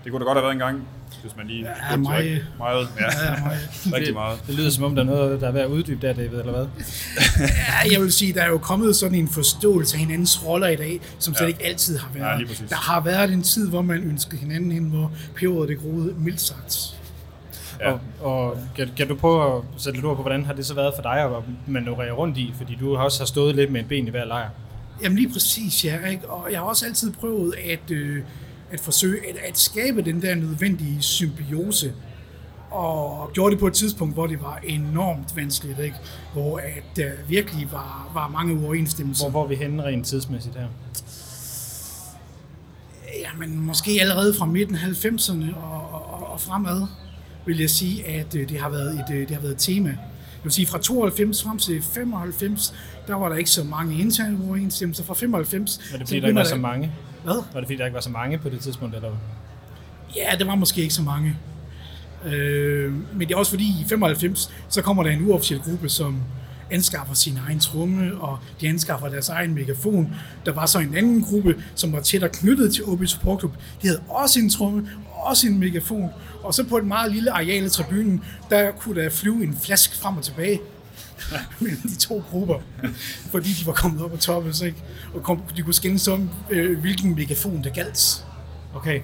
[0.05, 0.89] Det kunne da godt have været en gang,
[1.23, 1.67] hvis man lige...
[1.91, 2.47] Ja, meget.
[2.59, 3.05] Meget, ja.
[3.05, 3.59] Ja, meget.
[3.95, 4.39] Rigtig det, meget.
[4.47, 6.53] Det lyder som om, der er noget, der er ved at uddybe der, David, eller
[6.53, 6.67] hvad?
[7.85, 10.77] Ja, jeg vil sige, der er jo kommet sådan en forståelse af hinandens roller i
[10.77, 11.49] dag, som slet Ja.
[11.49, 12.39] ikke altid har Ja, været.
[12.39, 12.69] lige præcis.
[12.69, 16.41] der har været en tid, hvor man ønskede hinanden hen, hvor peberet det groede mildt
[16.41, 16.95] sagt.
[17.81, 17.93] Ja.
[17.93, 20.75] Og, og kan, kan du prøve at sætte lidt ord på, hvordan har det så
[20.75, 21.31] været for dig at
[21.67, 22.55] manøvrere rundt i?
[22.57, 24.49] Fordi du også har stået lidt med en ben i hver lejr.
[25.03, 26.07] Jamen lige præcis, ja.
[26.07, 26.29] Ikke?
[26.29, 28.23] Og jeg har også altid prøvet at, øh,
[28.71, 31.93] at forsøge at, at skabe den der nødvendige symbiose.
[32.71, 35.97] Og gjorde det på et tidspunkt, hvor det var enormt vanskeligt, ikke?
[36.33, 39.25] hvor at der virkelig var, var mange uoverensstemmelser.
[39.25, 40.67] Hvor, hvor vi henne rent tidsmæssigt her?
[43.21, 46.87] Jamen, måske allerede fra midten af 90'erne og, og, og fremad,
[47.49, 49.89] vil jeg sige, at øh, det har været et, øh, det har været et tema.
[49.89, 52.75] Jeg vil sige, fra 92 frem til 95,
[53.07, 55.05] der var der ikke så mange interne uoverensstemmelser.
[55.05, 55.81] Fra 95...
[55.93, 56.93] Var det fordi, der ikke var begynder så mange?
[57.25, 57.35] Hvad?
[57.35, 59.11] Var det fordi, der ikke var så mange på det tidspunkt, eller?
[60.17, 61.37] Ja, det var måske ikke så mange.
[62.25, 66.23] Øh, men det er også fordi, i 95, så kommer der en uofficiel gruppe, som
[66.71, 70.15] anskaffer sin egen tromme, og de anskaffer deres egen megafon.
[70.47, 73.53] Der var så en anden gruppe, som var tættere knyttet til OB Support Club.
[73.83, 74.89] De havde også en tromme,
[75.29, 76.11] også en megafon.
[76.43, 80.03] Og så på et meget lille areal af tribunen, der kunne der flyve en flask
[80.03, 80.61] frem og tilbage
[81.61, 82.59] mellem de to grupper,
[83.31, 84.79] fordi de var kommet op på toppen, så ikke?
[85.15, 88.27] og kom, de kunne skændes om, øh, hvilken megafon der galt.
[88.75, 89.01] Okay.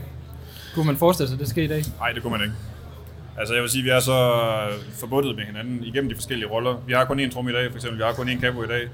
[0.74, 1.84] Kunne man forestille sig, at det sker i dag?
[1.98, 2.54] Nej, det kunne man ikke.
[3.38, 4.18] Altså jeg vil sige, at vi er så
[5.00, 6.82] forbundet med hinanden igennem de forskellige roller.
[6.86, 7.98] Vi har kun én trum i dag, for eksempel.
[7.98, 8.88] Vi har kun én capo i dag.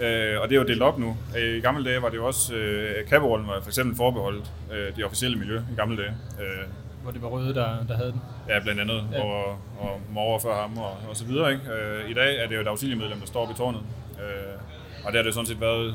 [0.00, 1.16] Øh, og det er jo delt op nu.
[1.38, 4.96] Øh, I gamle dage var det jo også, øh, capo-rollen var for eksempel forbeholdt øh,
[4.96, 6.12] det officielle miljø i gamle dage.
[6.40, 6.66] Øh,
[7.02, 8.20] Hvor det var Røde, der, der havde den.
[8.48, 9.22] ja, blandt andet, Ja.
[9.22, 9.44] og,
[9.78, 11.52] og Mauer før ham og, og så videre.
[11.52, 11.64] Ikke?
[11.72, 13.80] Øh, I dag er det jo et auxiliemedlem, der står oppe i tårnet.
[14.20, 14.58] Øh,
[15.04, 15.94] og det har det sådan set været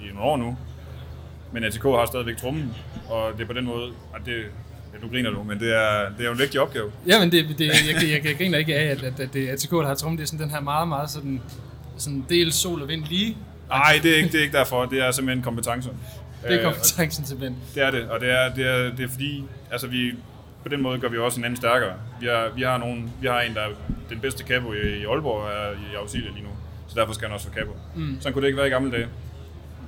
[0.00, 0.56] i nogle år nu.
[1.52, 2.74] Men ATK har stadigvæk trummen,
[3.10, 4.44] og det er på den måde, at det,
[4.94, 6.92] Ja, nu griner du, men det er, det er jo en vigtig opgave.
[7.08, 7.74] Ja, men det, det, jeg,
[8.12, 10.40] jeg, jeg, griner ikke af, at, at, at ATK, der har trummet, det er sådan
[10.46, 11.42] den her meget, meget sådan,
[12.02, 13.36] sådan del sol og vind lige.
[13.68, 14.84] Nej, det er ikke, det er ikke derfor.
[14.86, 15.90] Det er simpelthen kompetencer.
[16.42, 17.58] Det er Øh, kompetencen simpelthen.
[17.74, 20.10] Det er det, og det er, det er, det er fordi, altså vi,
[20.62, 21.92] på den måde gør vi også hinanden stærkere.
[22.20, 23.68] Vi har, vi har, nogen, vi har en, der er
[24.10, 26.48] den bedste capo i, i Aalborg, er i Auxilia lige nu.
[26.88, 27.76] Så derfor skal han også være capo.
[27.96, 28.16] Mm.
[28.20, 29.06] Sådan kunne det ikke være i gamle dage.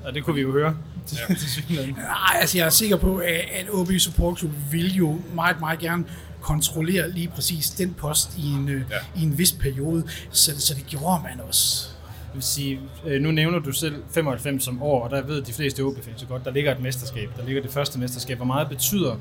[0.05, 1.35] Og det kunne vi jo høre til, Ja.
[1.35, 1.93] til.
[1.97, 6.05] Nej, altså jeg er sikker på, at, OB Support Club vil jo meget, meget gerne
[6.41, 8.75] kontrollere lige præcis den post i en, ja.
[8.75, 9.21] Ja.
[9.21, 11.89] i en vis periode, så, så det gjorde man også.
[12.35, 15.81] Vil sige, øh, nu nævner du selv 95 som år, og der ved de fleste
[15.81, 17.31] OB-fans så godt, der ligger et mesterskab.
[17.37, 18.37] Der ligger det første mesterskab.
[18.37, 19.17] Hvor meget betyder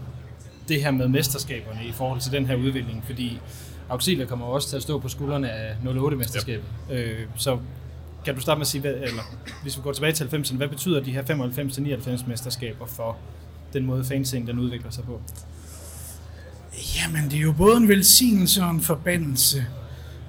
[0.67, 3.03] det her med mesterskaberne i forhold til den her udvikling?
[3.05, 3.39] Fordi
[3.89, 6.63] Auxilia kommer også til at stå på skuldrene af 08-mesterskabet.
[6.91, 7.59] Øh, så
[8.25, 9.23] kan du starte med at sige, hvad, eller
[9.61, 13.17] hvis vi går tilbage til 90'erne, hvad betyder de her 95-99 mesterskaber for
[13.73, 15.21] den måde fanscenen den udvikler sig på?
[16.95, 19.65] Jamen, det er jo både en velsignelse og en forbandelse.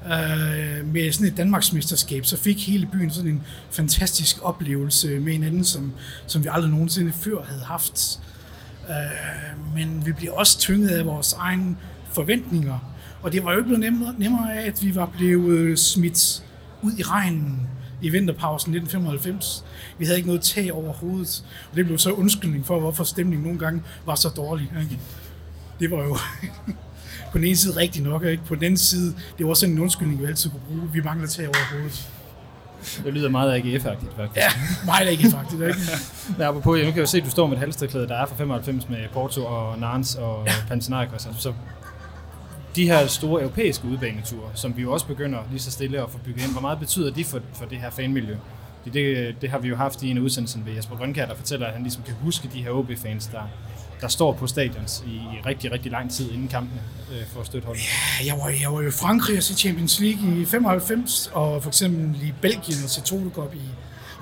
[0.04, 5.64] Øh, med sådan et Danmarksmesterskab, så fik hele byen sådan en fantastisk oplevelse med hinanden,
[5.64, 5.92] som,
[6.26, 8.20] som vi aldrig nogensinde før havde haft.
[8.88, 11.76] Øh, men vi blev også tynget af vores egne
[12.12, 12.78] forventninger.
[13.22, 16.44] Og det var jo ikke blevet nemmere, nemmere af, at vi var blevet smidt
[16.82, 17.68] ud i regnen
[18.02, 19.64] i vinterpausen 1995.
[19.98, 23.44] Vi havde ikke noget tag over hovedet, og det blev så undskyldning for, hvorfor stemningen
[23.44, 24.72] nogle gange var så dårlig.
[24.82, 24.98] Ikke?
[25.80, 26.16] Det var jo
[27.34, 28.42] på den ene side rigtigt nok, ikke?
[28.44, 30.90] På den anden side, det var sådan en undskyldning, vi altid kunne bruge.
[30.92, 32.10] Vi mangler tag over hovedet.
[33.04, 34.36] Det lyder meget AGF-agtigt, faktisk.
[34.36, 34.48] Ja,
[34.84, 35.80] mig er ikke?
[36.38, 38.26] Men apropos, jeg nu kan jo se, at du står med et halstørklæde, der er
[38.26, 40.52] fra 95 med Porto og Nans og ja.
[40.68, 41.26] Panathinaikos.
[41.26, 41.52] Altså, så
[42.76, 46.18] de her store europæiske udbaneture, som vi jo også begynder lige så stille at få
[46.18, 48.36] bygget ind, hvor meget betyder de for, for det her fanmiljø?
[48.82, 51.34] Fordi Det, det har vi jo haft i en af udsendelsen ved Jesper Grønkær, der
[51.34, 53.42] fortæller, at han ligesom kan huske de her OB-fans, der,
[54.00, 56.80] der står på stadions i rigtig, rigtig lang tid inden kampene
[57.12, 57.82] øh, for at støtte holdet.
[58.26, 61.70] Jeg var, jeg var jo i Frankrig og se Champions League i 95, og for
[61.70, 63.68] eksempel i Belgien og se Toto Cup i,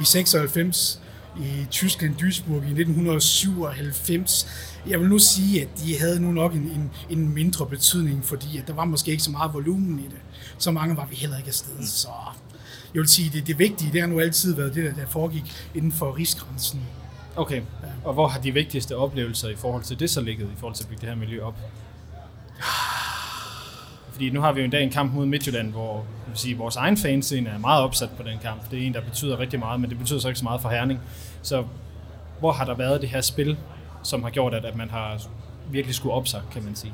[0.01, 1.01] i 96,
[1.41, 4.47] i Tyskland Duisburg i 1997.
[4.87, 8.59] Jeg vil nu sige, at de havde nu nok en, en, en mindre betydning, fordi
[8.59, 10.21] at der var måske ikke så meget volumen i det.
[10.59, 12.09] Så mange var vi heller ikke afsted, så
[12.95, 15.53] jeg vil sige, det, det vigtige, det har nu altid været det, der, der foregik
[15.75, 16.81] inden for rigsgrænsen.
[17.37, 17.63] Okay,
[18.05, 20.85] og hvor har de vigtigste oplevelser i forhold til det så ligget, i forhold til
[20.85, 21.55] at bygge det her miljø op?
[24.13, 26.57] Fordi nu har vi jo en dag en kamp mod Midtjylland, hvor jeg vil sige,
[26.57, 28.71] vores egen fanscene er meget opsat på den kamp.
[28.71, 30.69] Det er en, der betyder rigtig meget, men det betyder så ikke så meget for
[30.69, 31.01] Herning.
[31.43, 31.65] Så
[32.41, 33.57] hvor har der været det her spil,
[34.03, 35.23] som har gjort, at, at man har
[35.71, 36.93] virkelig skulle op sig, kan man sige?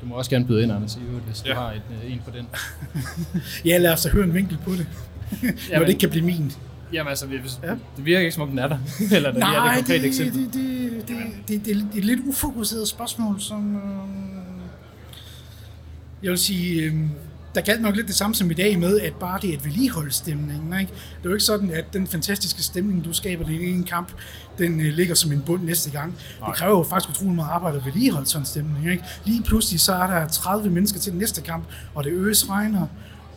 [0.00, 1.48] Du må også gerne byde ind, Anders, i øvrigt, hvis ja.
[1.48, 1.54] Ja.
[1.54, 2.48] du har et, øh, en på den.
[3.68, 4.86] Ja, lad os da høre en vinkel på det.
[5.72, 6.52] Når det ikke kan blive min.
[6.92, 7.70] Jamen altså, hvis, Ja.
[7.70, 8.78] det virker ikke som om den er der.
[9.16, 10.44] Eller der lige er Nej, det det, eksempel.
[10.44, 11.16] det, det, det,
[11.48, 13.76] det, det, det er et lidt ufokuseret spørgsmål, som...
[13.76, 13.82] Øh,
[16.22, 16.94] jeg vil sige, øh,
[17.54, 19.64] der galt nok lidt det samme som i dag med, at bare det er et
[19.64, 20.80] vedligeholdsstemning.
[20.80, 20.92] Ikke?
[20.92, 24.12] Det er jo ikke sådan, at den fantastiske stemning, du skaber i en kamp,
[24.58, 26.14] den øh, ligger som en bund næste gang.
[26.46, 28.90] Det kræver jo faktisk utrolig meget arbejde at vedligeholde sådan en stemning.
[28.90, 29.04] Ikke?
[29.24, 31.64] Lige pludselig så er der 30 mennesker til den næste kamp,
[31.94, 32.86] og det øges regner,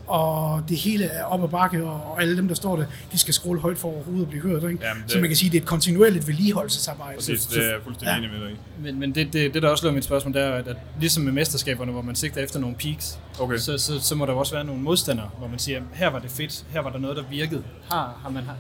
[0.08, 3.34] og det hele er op ad bakke, og alle dem, der står der, de skal
[3.34, 4.64] scrolle højt for overhovedet at blive hørt.
[4.72, 4.86] Ikke?
[4.88, 7.16] Jamen, det- Så man kan sige, at det er et kontinuerligt vedligeholdelsesarbejde.
[7.18, 8.18] Præcis, det er jeg fuldstændig Ja.
[8.18, 8.58] enig med dig.
[8.80, 11.24] Men, men det, det, det, der også lå mit spørgsmål, det er, at, at ligesom
[11.24, 13.58] med mesterskaberne, hvor man sigter efter nogle peaks, Okay.
[13.58, 16.32] så, så, så må der også være nogle modstandere, hvor man siger, her var det
[16.32, 17.64] fedt, her var der noget, der virkede.
[17.92, 18.56] Har, har man, har,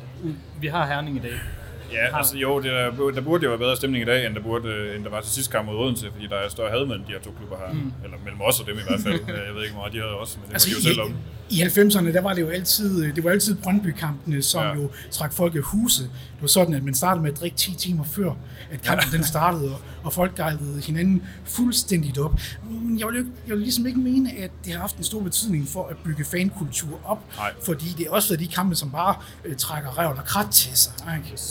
[0.61, 1.31] vi har Herning i dag.
[1.93, 4.41] Ja, altså jo, det er, der burde jo være bedre stemning i dag, end der,
[4.41, 6.85] burde, øh, end der var til sidste kamp mod Odense, fordi der er større had
[6.85, 7.73] mellem de her to klubber her.
[7.73, 7.93] Mm.
[8.03, 9.13] Eller mellem os og dem i hvert fald.
[9.47, 11.13] jeg ved ikke, hvor meget de havde også, men det altså, de jo selv om.
[11.49, 14.67] i, i 90'erne, der var det jo altid, det var altid Brøndby-kampene, som ja.
[14.67, 14.75] Ja.
[14.75, 16.03] jo trak folk af huse.
[16.03, 18.31] Det var sådan, at man startede med at drikke 10 timer før,
[18.71, 22.39] at kampen den startede, og, og folk gejlede hinanden fuldstændigt op.
[22.69, 25.19] Men jeg vil, jo jeg vil ligesom ikke mene, at det har haft en stor
[25.21, 27.53] betydning for at bygge fankultur op, Nej.
[27.65, 30.77] fordi det er også været de kampe, som bare øh, trækker røv og krat til
[30.77, 30.93] sig.
[31.17, 31.41] Ikke?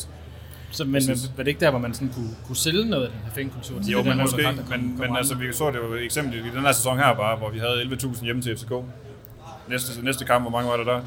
[0.72, 3.10] Så, men, men var det ikke der, hvor man sådan kunne, kunne sælge noget af
[3.10, 3.80] den her fankultur?
[3.82, 5.70] til Jo, det der men hold, måske, der kom- men, kom men altså, vi så
[5.70, 8.56] det jo eksempel i den her sæson her bare, hvor vi havde 11.000 hjemme til
[8.56, 8.72] FCK.
[9.68, 11.00] Næste, næste kamp, hvor mange var der der?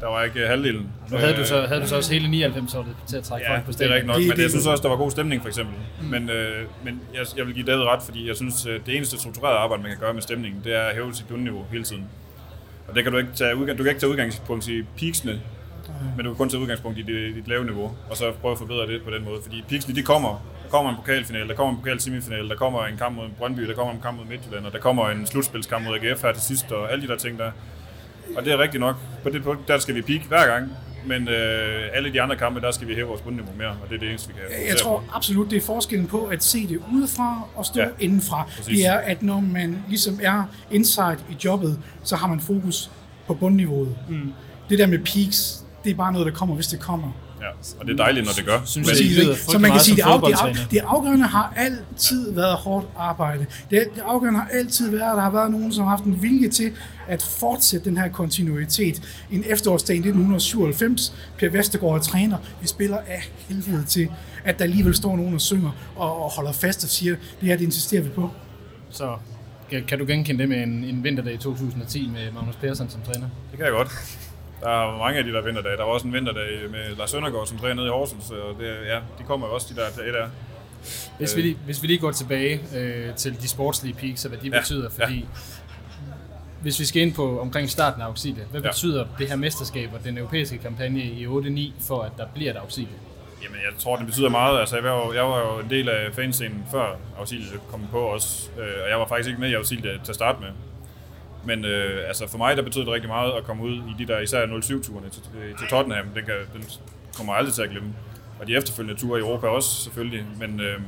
[0.00, 0.88] Der var ikke øh, halvdelen.
[1.10, 3.52] Nu havde du, så, havde du så også hele 99 år til at trække Ja,
[3.54, 3.92] folk på det er stadion.
[3.94, 5.74] rigtigt nok, men det- jeg synes også, der var god stemning for eksempel.
[6.02, 6.06] Mm.
[6.08, 9.18] Men, øh, men jeg, jeg vil give David ret, fordi jeg synes, øh, det eneste
[9.18, 12.04] strukturerede arbejde, man kan gøre med stemningen, det er at hæve sit bundniveau hele tiden.
[12.88, 15.40] Og det kan du ikke tage, udgang, du kan ikke tage udgangspunkt i peaksene,
[16.16, 18.58] men du kan kun tage udgangspunkt i dit, dit lave niveau, og så prøve at
[18.58, 19.38] forbedre det på den måde.
[19.42, 20.28] Fordi peaksene, de kommer.
[20.64, 23.62] Der kommer en pokalfinale, der kommer en pokal semifinale, der kommer en kamp mod Brøndby,
[23.68, 26.42] der kommer en kamp mod Midtjylland, og der kommer en slutspilskamp mod AGF her til
[26.42, 27.50] sidst, og alle de der ting der.
[28.36, 28.96] Og det er rigtigt nok.
[29.22, 30.72] På det punkt, der skal vi peak hver gang.
[31.06, 33.94] men øh, alle de andre kampe, der skal vi hæve vores bundniveau mere, og det
[33.94, 35.04] er det eneste, vi kan Jeg tror på.
[35.16, 38.42] absolut, det er forskellen på at se det udefra og stå ja, indenfra.
[38.56, 38.66] præcis.
[38.66, 42.90] Det er, at når man ligesom er inside i jobbet, så har man fokus
[43.26, 43.96] på bundniveauet.
[44.08, 44.32] Mm.
[44.68, 47.12] Det der med peaks, det er bare noget, der kommer, hvis det kommer.
[47.40, 48.60] Ja, og det er dejligt, når det gør.
[48.64, 49.24] Synes men, ikke?
[49.24, 52.86] frygtelig Så man kan sige, det, af, det, af, det afgørende har altid været hårdt
[52.96, 53.46] arbejde.
[53.70, 56.22] Det, det afgørende har altid været, at der har været nogen, som har haft en
[56.22, 56.72] vilje til
[57.08, 59.02] at fortsætte den her kontinuitet.
[59.30, 62.38] En efterårsdag i 1997, Per Vestergaard er træner.
[62.60, 64.08] Vi spiller af helvede til,
[64.44, 67.56] at der alligevel står nogen og synger og, og holder fast og siger, det her
[67.56, 68.30] det insisterer vi på.
[68.90, 69.16] Så
[69.70, 73.00] kan, kan du genkende det med en, en vinterdag i 2010 med Magnus Persson som
[73.02, 73.28] træner?
[73.50, 73.88] det kan jeg godt.
[74.64, 75.76] Der er mange af de der vinterdage.
[75.76, 78.66] Der var også en vinterdag med Lars Søndergaard, som træner nede i Horsens, og det,
[78.86, 80.28] ja, de kommer jo også, de der dage der.
[81.18, 84.38] Hvis vi lige, hvis vi lige går tilbage øh, til de sportslige peaks og hvad
[84.38, 85.26] de Ja, betyder, fordi
[86.62, 88.68] hvis vi skal ind på omkring starten af Auxilia, hvad Ja.
[88.70, 92.56] betyder det her mesterskab og den europæiske kampagne i 8-9 for, at der bliver et
[92.56, 92.88] Auxilia?
[93.42, 94.60] Jamen, jeg tror, det betyder meget.
[94.60, 97.98] Altså, jeg var jo, jeg var jo en del af fanscenen før Auxilia kom på
[97.98, 100.48] også, øh, og jeg var faktisk ikke med i Auxilia til at starte med.
[101.46, 104.06] Men øh, altså for mig, der betød det rigtig meget at komme ud i de
[104.06, 106.06] der især 07-turene til, øh, til Tottenham.
[106.14, 106.64] Den, kan, den
[107.16, 107.94] kommer jeg aldrig til at glemme.
[108.40, 110.26] Og de efterfølgende ture i Europa også, selvfølgelig.
[110.38, 110.80] Men øh,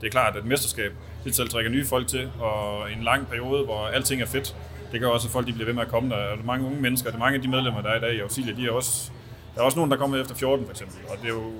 [0.00, 0.92] det er klart, at et mesterskab,
[1.24, 4.56] det tiltrækker nye folk til, og en lang periode, hvor alting er fedt,
[4.92, 6.16] det gør også, at folk de bliver ved med at komme der.
[6.16, 8.00] Og der er mange unge mennesker, det er mange af de medlemmer, der er i
[8.00, 9.10] dag i Auxilia, de er også,
[9.54, 10.96] der er også nogen, der kommer efter 14 for eksempel.
[11.08, 11.52] Og det er jo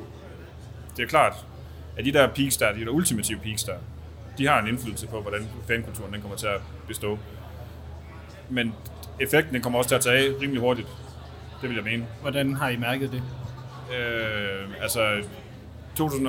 [0.96, 1.46] det er klart,
[1.96, 3.74] at de der peaks der, de der ultimative peaks der,
[4.38, 7.18] de har en indflydelse på, hvordan fankulturen den kommer til at bestå.
[8.50, 8.74] Men
[9.20, 10.88] effekten den kommer også til at tage af rimelig hurtigt.
[11.62, 12.06] Det vil jeg mene.
[12.22, 13.22] Hvordan har I mærket det?
[13.96, 15.00] Øh, altså,
[15.96, 16.28] 2000,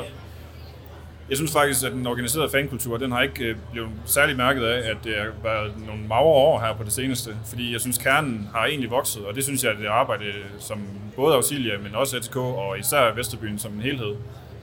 [1.29, 4.89] jeg synes faktisk, at den organiserede fankultur, den har ikke øh, blevet særlig mærket af,
[4.89, 7.37] at det har været nogle magre år her på det seneste.
[7.45, 10.23] Fordi jeg synes, kernen har egentlig vokset, og det synes jeg, at det arbejde,
[10.59, 10.81] som
[11.15, 14.15] både Auxilia, men også ATK og især Vesterbyen som en helhed,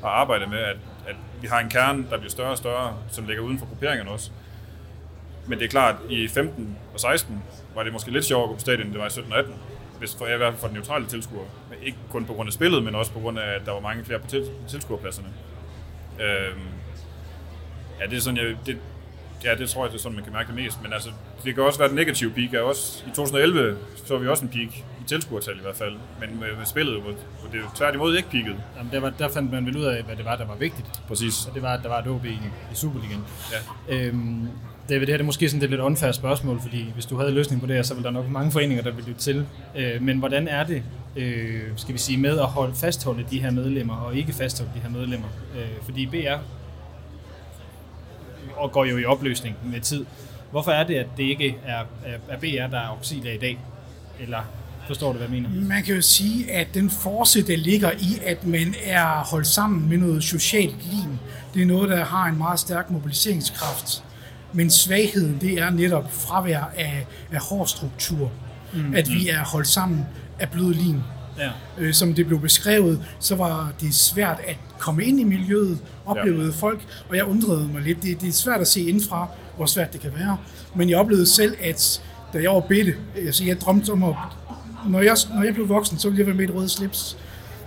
[0.02, 3.26] har arbejdet med, at, at vi har en kerne, der bliver større og større, som
[3.26, 4.30] ligger uden for grupperingerne også.
[5.46, 7.42] Men det er klart, i 15 og 16
[7.74, 9.38] var det måske lidt sjovere at gå på stadion, end det var i 17 og
[9.38, 9.54] 18.
[9.98, 11.44] Hvis for, i hvert fald for den neutrale tilskuer.
[11.70, 13.80] Men ikke kun på grund af spillet, men også på grund af, at der var
[13.80, 15.28] mange flere på til, tilskuerpladserne.
[16.20, 16.60] Øhm,
[18.00, 18.78] ja, det er sådan, jeg, det,
[19.44, 20.82] ja, det tror jeg, det er sådan, man kan mærke det mest.
[20.82, 21.08] Men altså,
[21.44, 22.54] det kan også være den negative peak.
[22.54, 25.96] Er også, I 2011 så vi også en peak, i tilskuertal i hvert fald.
[26.20, 28.62] Men med, med spillet, hvor, hvor det tværtimod ikke peakede.
[28.76, 30.86] Jamen, der, var, der fandt man vel ud af, hvad det var, der var vigtigt.
[31.08, 31.46] Præcis.
[31.46, 32.28] Og det var, at der var et OB i,
[32.72, 33.24] i Superligaen.
[33.52, 33.96] Ja.
[33.96, 34.48] Øhm,
[34.88, 37.32] David, det her det er måske sådan et lidt unfair spørgsmål, fordi hvis du havde
[37.32, 39.46] løsning på det her, så ville der nok mange foreninger, der ville lytte til.
[39.76, 40.82] Øh, men hvordan er det,
[41.16, 44.80] øh, skal vi sige, med at holde, fastholde de her medlemmer, og ikke fastholde de
[44.80, 45.28] her medlemmer?
[45.56, 46.38] Øh, fordi BR
[48.56, 50.04] og går jo i opløsning med tid.
[50.50, 51.84] Hvorfor er det, at det ikke er,
[52.28, 53.58] er, BR, der er Auxilia i dag?
[54.20, 54.40] Eller
[54.86, 55.68] forstår du, hvad jeg mener?
[55.68, 59.88] Man kan jo sige, at den force, der ligger i, at man er holdt sammen
[59.88, 61.18] med noget socialt lim,
[61.54, 64.04] det er noget, der har en meget stærk mobiliseringskraft.
[64.54, 68.32] Men svagheden, det er netop fravær af, af hård struktur.
[68.74, 68.94] Mm.
[68.94, 70.06] At vi er holdt sammen
[70.40, 71.00] af blød lim.
[71.38, 71.50] Ja.
[71.78, 76.46] Øh, som det blev beskrevet, så var det svært at komme ind i miljøet, oplevede
[76.46, 76.52] ja.
[76.52, 78.02] folk, og jeg undrede mig lidt.
[78.02, 80.38] Det, det er svært at se indfra, hvor svært det kan være.
[80.74, 84.14] Men jeg oplevede selv, at da jeg var bitte, altså jeg drømte om at,
[84.88, 87.16] når jeg, når jeg blev voksen, så ville jeg være med i et røde slips.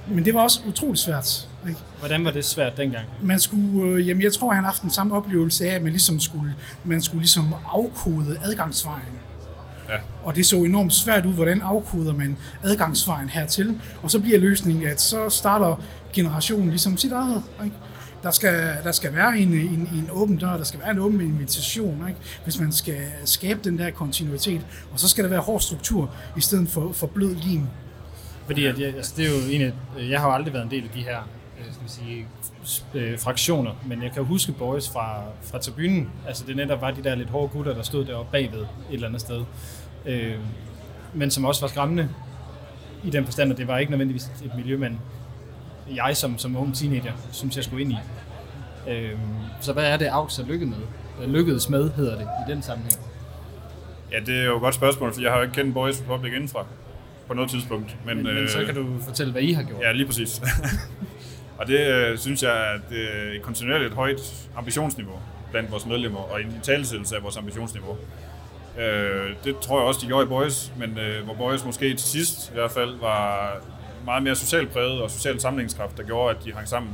[0.07, 1.47] Men det var også utroligt svært.
[1.67, 1.79] Ikke?
[1.99, 3.05] Hvordan var det svært dengang?
[3.21, 5.91] Man skulle, øh, jamen jeg tror, han har haft den samme oplevelse af, at man
[5.91, 9.17] ligesom skulle, man skulle ligesom afkode adgangsvejen.
[9.89, 9.95] Ja.
[10.23, 13.81] Og det så enormt svært ud, hvordan afkoder man adgangsvejen hertil.
[14.03, 15.81] Og så bliver løsningen, at så starter
[16.13, 17.43] generationen ligesom sit eget.
[17.63, 17.75] Ikke?
[18.23, 21.21] Der skal, der skal være en, en, en åben dør, der skal være en åben
[21.21, 22.19] invitation, ikke?
[22.43, 24.61] hvis man skal skabe den der kontinuitet.
[24.91, 27.63] Og så skal der være hård struktur, i stedet for, for blød lim.
[28.45, 29.73] Fordi at jeg, altså det er jo en af,
[30.09, 31.17] jeg har jo aldrig været en del af de her
[31.71, 32.27] skal vi sige,
[32.93, 36.09] øh, fraktioner, men jeg kan huske boys fra, fra tribunen.
[36.27, 39.07] Altså det netop var de der lidt hårde gutter, der stod deroppe bagved et eller
[39.07, 39.43] andet sted.
[40.05, 40.35] Øh,
[41.13, 42.09] men som også var skræmmende
[43.03, 44.99] i den forstand, at det var ikke nødvendigvis et miljø, man
[45.95, 47.97] jeg som, som ung teenager synes, jeg skulle ind i.
[48.89, 49.17] Øh,
[49.61, 50.77] så hvad er det, AUX er lykket med?
[51.23, 52.99] Øh, Lykkedes med, hedder det, i den sammenhæng.
[54.11, 56.33] Ja, det er jo et godt spørgsmål, for jeg har jo ikke kendt Boys Republic
[56.33, 56.65] indenfra
[57.27, 57.95] på noget tidspunkt.
[58.05, 59.81] Men, Men, men, men så kan du fortælle, hvad I har gjort.
[59.81, 60.41] Ja, lige præcis.
[61.57, 65.19] og det øh, synes jeg er et, øh, et kontinuerligt højt ambitionsniveau
[65.51, 67.97] blandt vores medlemmer, og en talesættelse af vores ambitionsniveau.
[68.79, 72.07] Øh, det tror jeg også, de gjorde i Boys, men øh, hvor Boys måske til
[72.07, 73.51] sidst i hvert fald var
[74.05, 76.91] meget mere socialt præget og social sammenhængskraft, der gjorde, at de hang sammen.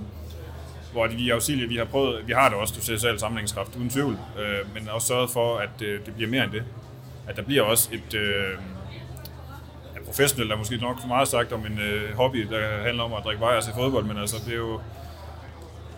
[0.92, 4.18] Hvor vi i Auxilia, vi har prøvet, vi har det også social sammenhængskraft, uden tvivl,
[4.40, 6.64] øh, men også sørget for, at øh, det bliver mere end det.
[7.28, 8.58] At der bliver også et, øh,
[10.14, 13.24] professionelt er måske nok for meget sagt om en øh, hobby, der handler om at
[13.26, 14.82] drikke bajer til fodbold, men altså det er jo...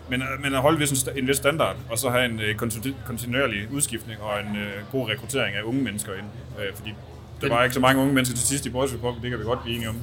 [0.08, 3.06] Men, øh, men at holde en, en vis standard, og så have en øh, kontinuer-
[3.06, 6.26] kontinuerlig udskiftning og en øh, god rekruttering af unge mennesker ind.
[6.60, 6.94] Øh, fordi
[7.40, 9.44] der var ikke så mange unge mennesker til sidst i Boys Republic, det kan vi
[9.44, 9.96] godt blive enige om.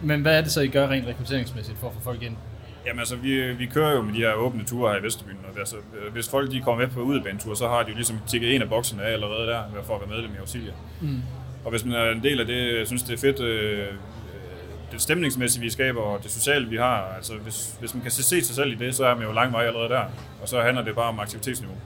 [0.00, 2.36] Men hvad er det så, I gør rent rekrutteringsmæssigt for at få folk ind?
[2.86, 5.58] Jamen altså, vi, vi kører jo med de her åbne ture her i Vesterbyen, og
[5.58, 8.54] altså, øh, hvis folk de kommer med på udebanetur, så har de jo ligesom tikket
[8.54, 10.72] en af boksene af allerede der, for at være medlem i Auxilia.
[11.00, 11.22] Mm.
[11.64, 13.86] Og hvis man er en del af det, jeg synes det er fedt, øh,
[14.92, 18.44] det stemningsmæssige, vi skaber, og det sociale, vi har, altså hvis, hvis man kan se
[18.44, 20.02] sig selv i det, så er man jo lang vej allerede der.
[20.42, 21.76] Og så handler det bare om aktivitetsniveau.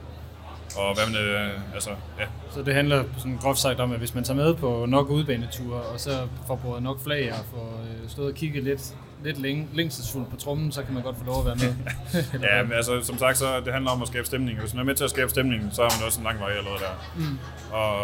[0.77, 4.15] Og hvad man, øh, altså, ja, Så det handler sådan groft sagt om, at hvis
[4.15, 8.09] man tager med på nok udbaneture, og så får båret nok flag og får øh,
[8.09, 11.39] stået og kigget lidt, lidt længe, længselsfuldt på trummen, så kan man godt få lov
[11.39, 11.75] at være med.
[12.49, 14.59] Ja, men altså, som sagt, så det handler om at skabe stemning.
[14.59, 16.49] Hvis man er med til at skabe stemning, så er man også en lang vej
[16.51, 16.93] allerede der.
[17.15, 17.37] Mm.
[17.71, 17.95] Og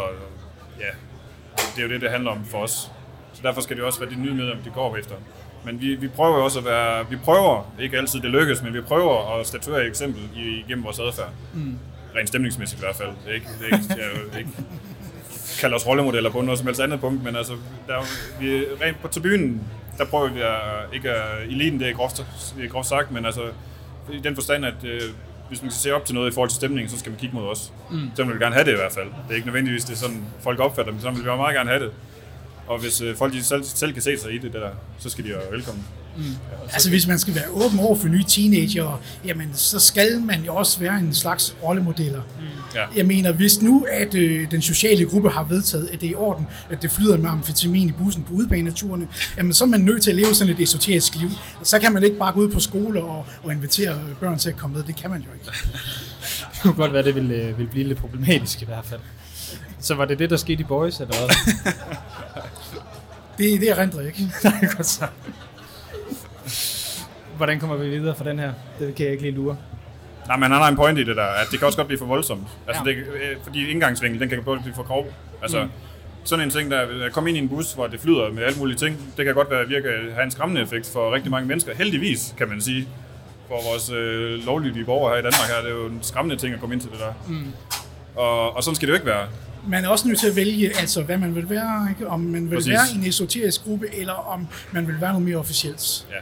[0.79, 0.91] ja,
[1.75, 2.91] det er jo det, det handler om for os.
[3.33, 5.15] Så derfor skal det også være de nye medlemmer, de går efter.
[5.65, 8.81] Men vi, vi prøver også at være, vi prøver, ikke altid det lykkes, men vi
[8.81, 11.29] prøver at statuere et eksempel igennem vores adfærd.
[11.53, 11.77] Mm.
[12.15, 13.09] Rent stemningsmæssigt i hvert fald.
[13.27, 14.51] Det ikke, det ikke, jeg ikke
[15.59, 17.53] kalder os rollemodeller på noget som helst andet punkt, men altså,
[17.87, 18.03] der, er
[18.39, 19.61] vi, rent på tribunen,
[19.97, 22.25] der prøver vi at, ikke at, eliten, det er groft,
[22.69, 23.41] groft sagt, men altså,
[24.11, 25.01] i den forstand, at øh,
[25.51, 27.35] hvis man skal se op til noget i forhold til stemningen, så skal man kigge
[27.35, 27.73] mod os.
[27.89, 28.11] Mm.
[28.15, 29.07] Så vil vi gerne have det i hvert fald.
[29.07, 31.83] Det er ikke nødvendigvis det sådan, folk opfatter, men så vil vi meget gerne have
[31.83, 31.91] det.
[32.67, 35.23] Og hvis øh, folk de selv, selv kan se sig i det der, så skal
[35.25, 35.85] de være velkommen.
[36.73, 40.55] Altså hvis man skal være åben over for nye teenager, jamen så skal man jo
[40.55, 42.21] også være en slags rollemodeller.
[42.75, 42.85] Ja.
[42.95, 46.15] Jeg mener, hvis nu at øh, den sociale gruppe har vedtaget, at det er i
[46.15, 49.07] orden, at det flyder med amfetamin i bussen på udebaneturene,
[49.37, 51.29] jamen så er man nødt til at leve sådan et esoterisk liv.
[51.63, 54.57] Så kan man ikke bare gå ud på skole og, og invitere børn til at
[54.57, 54.83] komme med.
[54.83, 55.45] Det kan man jo ikke.
[56.53, 58.99] Det kunne godt være, det ville, øh, ville blive lidt problematisk i hvert fald.
[59.79, 61.29] Så var det det, der skete i Boys, eller hvad?
[63.37, 64.31] Det, det erindrer jeg ikke.
[64.43, 65.07] Nej, godt så.
[67.41, 68.53] Hvordan kommer vi videre fra den her?
[68.79, 69.57] Det kan jeg ikke lige lure.
[70.27, 71.99] Nej, men han har en point i det der, at det kan også godt blive
[71.99, 72.47] for voldsomt.
[72.67, 72.89] Altså, Ja.
[72.91, 75.07] det, øh, fordi indgangsvinkel, den kan godt blive for grov.
[75.41, 75.69] Altså, mm.
[76.23, 78.59] sådan en ting, der at komme ind i en bus, hvor det flyder med alle
[78.59, 81.75] mulige ting, det kan godt være virke have en skræmmende effekt for rigtig mange mennesker.
[81.75, 82.87] Heldigvis, kan man sige.
[83.47, 86.53] For vores øh, lovlydige borgere her i Danmark her, det er jo en skræmmende ting
[86.53, 87.13] at komme ind til det der.
[87.27, 87.45] Mm.
[88.15, 89.27] Og, og sådan skal det jo ikke være.
[89.67, 92.07] Man er også nødt til at vælge, altså hvad man vil være, ikke?
[92.07, 92.71] om man vil Præcis.
[92.71, 96.07] være i en esoterisk gruppe, eller om man vil være noget mere officielt.
[96.11, 96.15] Ja,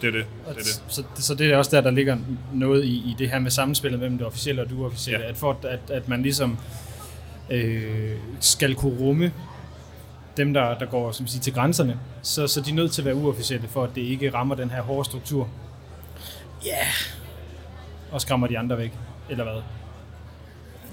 [0.00, 0.12] det er det.
[0.12, 0.82] Det, er det.
[0.88, 2.16] Så, så det er også der, der ligger
[2.54, 5.24] noget i, i det her med samspillet mellem det officielle og det uofficielle.
[5.24, 5.30] Ja.
[5.30, 6.58] At for at, at man ligesom
[7.50, 9.32] øh, skal kunne rumme
[10.36, 13.06] dem, der, der går som siger, til grænserne, så, så de er nødt til at
[13.06, 15.48] være uofficielle, for at det ikke rammer den her hårde struktur
[16.64, 16.86] Ja,
[18.10, 18.92] og skræmmer de andre væk.
[19.30, 19.62] Eller hvad?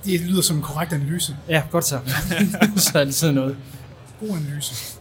[0.05, 1.37] det lyder som en korrekt analyse.
[1.49, 1.99] Ja, godt så.
[2.91, 3.57] så er sådan noget.
[4.19, 4.97] God analyse.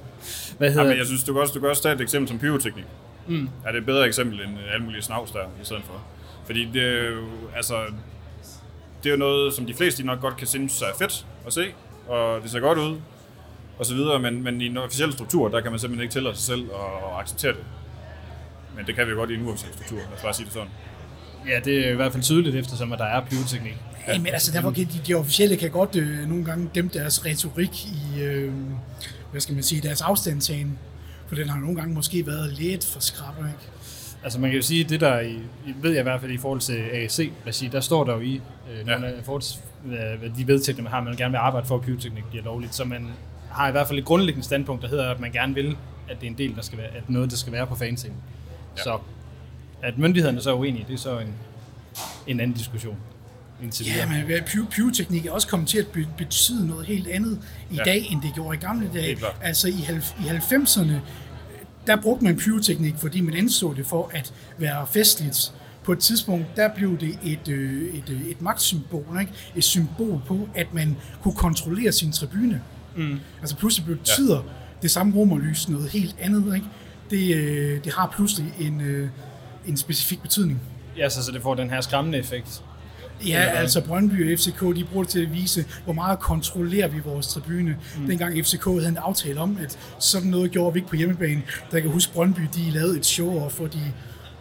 [0.58, 2.38] Hvad hedder men jeg synes, du kan også, du kan også tage et eksempel som
[2.38, 2.84] pyroteknik.
[3.26, 3.48] Mm.
[3.64, 6.02] Er det et bedre eksempel end alle mulige snavs der i stedet for?
[6.46, 7.74] Fordi det er jo, altså,
[9.02, 11.52] det er jo noget, som de fleste de nok godt kan synes er fedt at
[11.52, 11.64] se,
[12.08, 13.00] og det ser godt ud,
[13.78, 16.34] og så videre, men, men i en officiel struktur, der kan man simpelthen ikke tillade
[16.34, 17.64] sig selv at, at acceptere det.
[18.76, 20.52] Men det kan vi jo godt i en uofficiel struktur, lad os bare sige det
[20.52, 20.68] sådan.
[21.48, 23.76] Ja, det er i hvert fald tydeligt, eftersom at der er pyroteknik.
[24.08, 27.26] Ja, men altså derfor kan de, de officielle kan godt øh, nogle gange dæmpe deres
[27.26, 28.52] retorik i, øh,
[29.30, 30.78] hvad skal man sige, deres afstandtagen.
[31.32, 33.58] For den har nogle gange måske været lidt for skrab, ikke?
[34.24, 35.38] Altså man kan jo sige, det der, i,
[35.82, 38.34] ved jeg i hvert fald i forhold til AAC, regi, der står der jo i
[38.34, 38.84] øh, Ja.
[38.84, 39.42] nogle af forhold,
[40.18, 42.74] hvad de vedtægter, man har, man gerne vil arbejde for, at pyroteknik bliver lovligt.
[42.74, 43.08] Så man
[43.50, 45.76] har i hvert fald et grundlæggende standpunkt, der hedder, at man gerne vil,
[46.10, 48.16] at det er en del, der skal være, at noget, der skal være på fanscenen.
[48.76, 48.82] Ja.
[48.82, 48.98] Så
[49.82, 51.34] at myndighederne så er uenige, det er så en,
[52.26, 52.96] en anden diskussion.
[53.86, 57.38] Ja, men py- pyroteknik er også kommet til at be- betyde noget helt andet
[57.70, 57.82] i Ja.
[57.82, 59.18] dag, end det gjorde i gamle dage.
[59.42, 60.92] Altså i 90'erne,
[61.86, 65.52] der brugte man pyroteknik, fordi man anså det for at være festligt.
[65.84, 69.32] På et tidspunkt, der blev det et, øh, et, øh, et magtsymbol, ikke?
[69.56, 72.62] et symbol på, at man kunne kontrollere sin tribune.
[72.96, 73.20] Mm.
[73.40, 74.42] Altså pludselig betyder ja.
[74.82, 76.54] det samme romerlys noget helt andet.
[76.54, 76.66] Ikke?
[77.10, 78.82] Det, øh, det har pludselig en,
[79.66, 80.60] en specifik betydning.
[80.96, 82.62] Ja, så, så det får den her skræmmende effekt.
[83.26, 86.98] Ja, altså Brøndby og FCK, de bruger det til at vise, hvor meget kontrollerer vi
[87.04, 87.76] vores tribune.
[87.98, 88.06] Mm.
[88.06, 91.42] Dengang FCK havde en aftale om, at sådan noget gjorde vi ikke på hjemmebane.
[91.70, 93.80] Der kan huske, Brøndby, de lavede et show, for de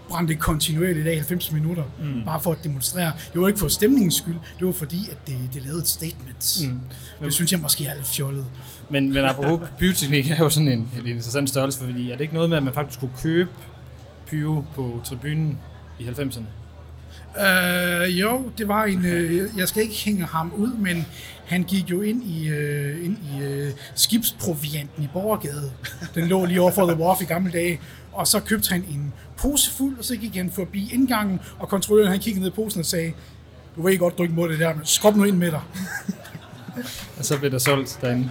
[0.09, 2.22] brændte kontinuerligt af 90 minutter, mm.
[2.26, 3.11] bare for at demonstrere.
[3.34, 6.61] Det var ikke for stemningens skyld, det var fordi, at det, det lavede et statement.
[6.67, 6.80] Mm.
[7.26, 8.45] Det synes jeg måske er lidt fjollet.
[8.89, 12.34] Men, men apropos pyroteknik er jo sådan en, en interessant størrelse, fordi er det ikke
[12.34, 13.49] noget med, at man faktisk kunne købe
[14.28, 15.59] pyro på tribunen
[15.99, 16.43] i 90'erne?
[17.36, 21.05] Uh, jo, det var en, uh, jeg skal ikke hænge ham ud, men
[21.45, 25.71] han gik jo ind i, uh, ind i uh, skibsprovianten i Borgergade.
[26.15, 27.79] Den lå lige over for The Wharf i gamle dage.
[28.11, 32.11] Og så købte han en pose fuld, og så gik han forbi indgangen, og kontrolløren
[32.11, 33.13] han kiggede ned i posen og sagde,
[33.75, 35.61] du ved godt, du ikke må det der, men skub nu ind med dig.
[37.17, 38.29] Og så blev der solgt derinde.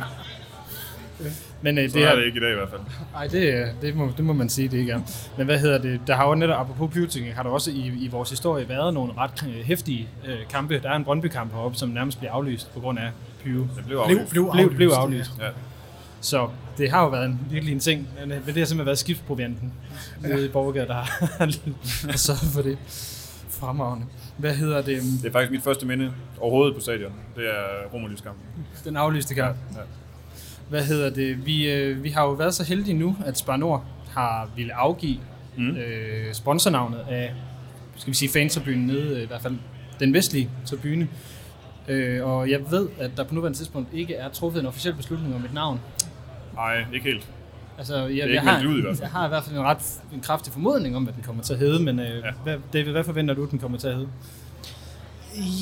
[1.63, 2.81] Men øh, Så det er det ikke i dag i hvert fald.
[3.13, 5.01] Nej, det, øh, det, må, det må man sige, det ikke er.
[5.39, 6.01] Men hvad hedder det?
[6.07, 9.13] Der har jo netop, apropos Pyroting, har der også i, i vores historie været nogle
[9.17, 10.81] ret øh, hæftige øh, kampe.
[10.83, 13.11] Der er en Brøndby-kamp heroppe, som nærmest bliver aflyst på grund af
[13.45, 13.61] pyro.
[13.61, 14.31] Det blev Blev, aflyst.
[14.31, 15.31] blev, Blev, aflyst, blev aflyst.
[15.41, 15.49] Ja.
[16.21, 16.49] Så
[16.79, 18.09] det har jo været en, virkelig en ting.
[18.21, 19.73] Men øh, det har simpelthen været skibsprovianten
[20.23, 22.79] nede i Borgergade, der har sørget for det.
[23.49, 24.07] Fremragende.
[24.37, 25.03] Hvad hedder det?
[25.23, 27.13] Det er faktisk mit første minde overhovedet på stadion.
[27.37, 28.37] Det er Romerlys kamp.
[28.85, 29.57] Den aflyste kamp.
[29.77, 29.81] Ja.
[30.71, 31.47] Hvad hedder det?
[31.47, 35.19] Vi, øh, vi har jo været så heldige nu, at Spar Nord har ville afgive
[35.57, 35.77] Mm.
[35.77, 37.35] øh, sponsornavnet af,
[37.97, 39.55] skal vi sige, fantribunen nede, øh, i hvert fald
[40.01, 41.09] den vestlige tribune.
[41.89, 45.35] Øh, og jeg ved, at der på nuværende tidspunkt ikke er truffet en officiel beslutning
[45.35, 45.81] om et navn.
[46.55, 47.29] Nej, ikke helt.
[47.79, 49.03] Altså, jeg, ikke jeg, har, ud i hvert fald.
[49.03, 51.53] jeg har i hvert fald en ret en kraftig formodning om, hvad den kommer til
[51.53, 52.13] at hedde, men øh, Ja.
[52.17, 52.23] ja.
[52.43, 54.09] hvad, David, hvad forventer du, den kommer til at hedde?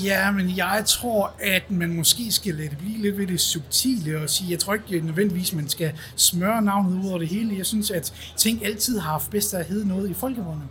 [0.04, 4.20] Ja, men jeg tror, at man måske skal lade det blive lidt ved det subtile
[4.20, 7.58] og sige, jeg tror ikke nødvendigvis, man skal smøre navnet ud over det hele.
[7.58, 10.62] Jeg synes, at ting altid har haft bedst at hedde noget i folkemunde.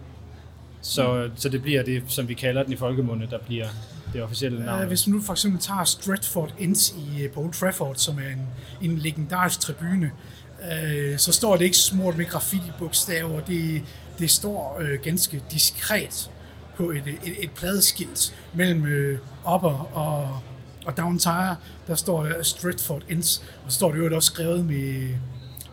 [0.82, 3.68] Så, så det bliver det, som vi kalder den i folkemunde, der bliver
[4.14, 4.82] det officielle navn.
[4.82, 8.18] Uh, hvis man nu for eksempel tager Stratford Ends i, øh, på Old Trafford, som
[8.18, 8.48] er en,
[8.91, 10.12] en legendarisk tribune,
[10.60, 13.39] uh, så står det ikke smurt med graffiti-bogstaver.
[13.39, 13.82] Det,
[14.20, 16.30] det står uh, ganske diskret
[16.78, 20.39] på et, et, et pladeskilt mellem uh, Upper og,
[20.86, 21.55] og Downtire.
[21.88, 25.09] Der står der Stratford Ends, og så står det jo også skrevet med,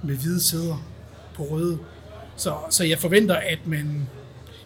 [0.03, 0.85] med hvide sæder
[1.35, 1.79] på røde.
[2.37, 4.09] Så, så jeg forventer, at man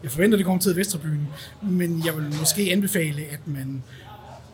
[0.03, 1.29] jeg forventer, det kommer til Vesterbyen,
[1.63, 3.83] men jeg vil måske anbefale, at man,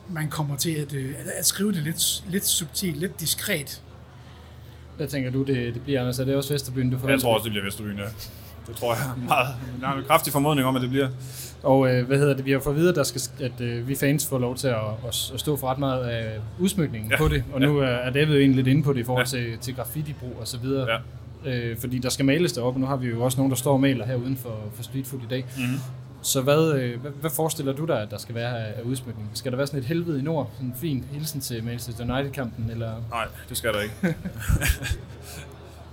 [0.09, 3.81] man kommer til at, øh, at, at skrive det lidt, lidt subtilt, lidt diskret.
[4.97, 6.19] Hvad tænker du, det, det bliver, Anders?
[6.19, 7.13] Er det også Vesterbyen, du forventer?
[7.13, 8.03] Jeg tror også, det bliver Vesterbyen, ja.
[8.67, 9.47] Det tror jeg meget.
[9.81, 11.07] Der er en kraftig formodning om, at det bliver.
[11.63, 12.45] Og øh, hvad hedder det?
[12.45, 14.67] Vi har fået at vide, at, der skal, at øh, vi fans får lov til
[14.67, 14.75] at,
[15.07, 17.15] at, at stå for ret meget af udsmykningen Ja.
[17.15, 17.27] ja.
[17.27, 17.43] på det.
[17.53, 19.29] Og nu er, David jo egentlig lidt inde på det i forhold Ja.
[19.29, 20.87] til, til graffiti-brug og så videre.
[21.45, 21.51] Ja.
[21.51, 23.73] Øh, fordi der skal males deroppe, og nu har vi jo også nogen, der står
[23.73, 25.45] og maler her uden for, for Street Food i dag.
[25.57, 25.79] Mm-hmm.
[26.21, 29.29] Så hvad, øh, hvad, hvad forestiller du dig, at der skal være af, af udsmykning?
[29.33, 30.49] Skal der være sådan et helvede i nord?
[30.53, 32.69] Sådan en fin hilsen til Manchester United-kampen?
[32.71, 32.91] Eller?
[33.09, 33.95] Nej, det skal der ikke.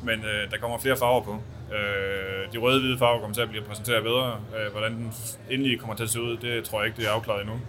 [0.03, 1.33] Men øh, der kommer flere farver på.
[1.75, 4.37] Øh, de røde-hvide farver kommer til at blive præsenteret bedre.
[4.57, 5.13] Øh, hvordan den
[5.51, 7.61] endelig kommer til at se ud, det tror jeg ikke, det er afklaret endnu.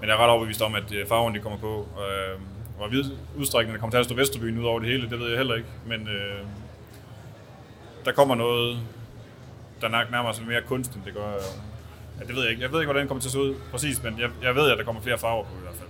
[0.00, 1.88] Men jeg er ret overbevist om, at øh, farverne de kommer på.
[1.98, 2.40] Øh,
[2.76, 3.04] hvor vid
[3.52, 5.68] der kommer til at stå Vesterbyen ud over det hele, det ved jeg heller ikke.
[5.86, 6.40] Men øh,
[8.04, 8.78] der kommer noget,
[9.80, 11.34] der nok nærmer sig mere kunst, end det gør...
[11.34, 11.42] Øh,
[12.20, 12.62] ja, det ved jeg ikke.
[12.62, 14.70] Jeg ved ikke, hvordan det kommer til at se ud præcis, men jeg, jeg ved,
[14.70, 15.88] at der kommer flere farver på i hvert fald.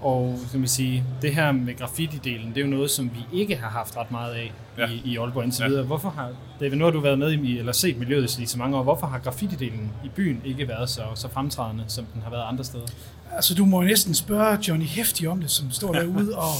[0.00, 3.56] Og kan man sige, det her med graffiti-delen, det er jo noget, som vi ikke
[3.56, 4.88] har haft ret meget af Ja.
[4.88, 5.68] i, i Aalborg indtil ja.
[5.68, 5.84] videre.
[5.84, 8.76] Hvorfor har, David, nu har du været med i, eller set miljøet i så mange
[8.76, 12.44] år, hvorfor har graffiti-delen i byen ikke været så, så fremtrædende, som den har været
[12.48, 12.86] andre steder?
[13.32, 16.52] Altså, du må jo næsten spørge Johnny Hefti om det, som står derude og,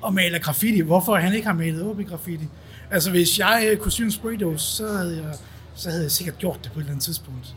[0.00, 0.80] og maler graffiti.
[0.80, 2.44] Hvorfor han ikke har malet OB graffiti?
[2.90, 5.34] Altså, hvis jeg øh, kunne syge en spraydose, så havde, jeg,
[5.74, 7.56] så havde jeg sikkert gjort det på et eller andet tidspunkt.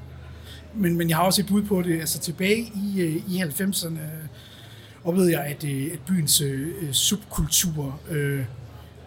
[0.73, 1.99] Men, men jeg har også et bud på det.
[1.99, 4.25] Altså, tilbage i, øh, i 90'erne øh,
[5.03, 8.45] oplevede jeg, at, at byens øh, subkultur, øh,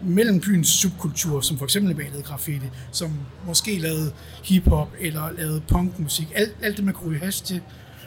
[0.05, 3.11] mellem byens subkultur, som for eksempel malede graffiti, som
[3.46, 4.12] måske lavede
[4.44, 7.61] hiphop eller lavede punkmusik, alt, alt det, man kunne hash til,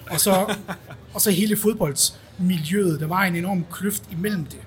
[0.09, 0.55] og så,
[1.13, 4.59] og så hele fodboldsmiljøet, der var en enorm kløft imellem det.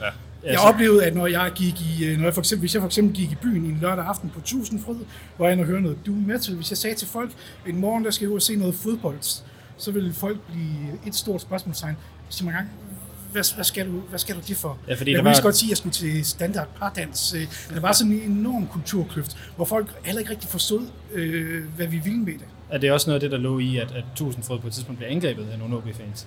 [0.00, 0.52] Ja.
[0.52, 2.86] Jeg oplevede, at når jeg gik i, øh, når jeg for eksempel, hvis jeg for
[2.86, 4.96] eksempel gik i byen en lørdag aften på Tusindfryd,
[5.36, 7.30] hvor jeg og høre noget doom metal, hvis jeg sagde til folk,
[7.66, 9.42] en morgen der skal jeg ud og se noget fodbold,
[9.76, 11.96] så ville folk blive et stort spørgsmålstegn.
[12.28, 12.68] Sig mig gang,
[13.32, 14.78] hvad, hvad, skal du, hvad skal du det for?
[14.88, 17.34] Ja, fordi jeg ville var- godt sige, at jeg skulle til standard pardans.
[17.36, 21.86] Øh, Der var sådan en enorm kulturkløft, hvor folk heller ikke rigtig forstod, øh, hvad
[21.86, 22.46] vi ville med det.
[22.70, 24.98] Er det også noget af det, der lå i, at, at Tusindfrød på et tidspunkt
[24.98, 26.26] blev angrebet af nogle OB-fans?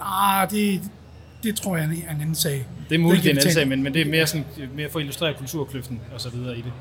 [0.00, 0.80] Ah, det,
[1.42, 2.66] det tror jeg er en anden sag.
[2.88, 4.44] Det er muligt, det er en anden sag, men, men det er mere, sådan,
[4.76, 6.72] mere for at illustrere kulturkløften og så videre i det.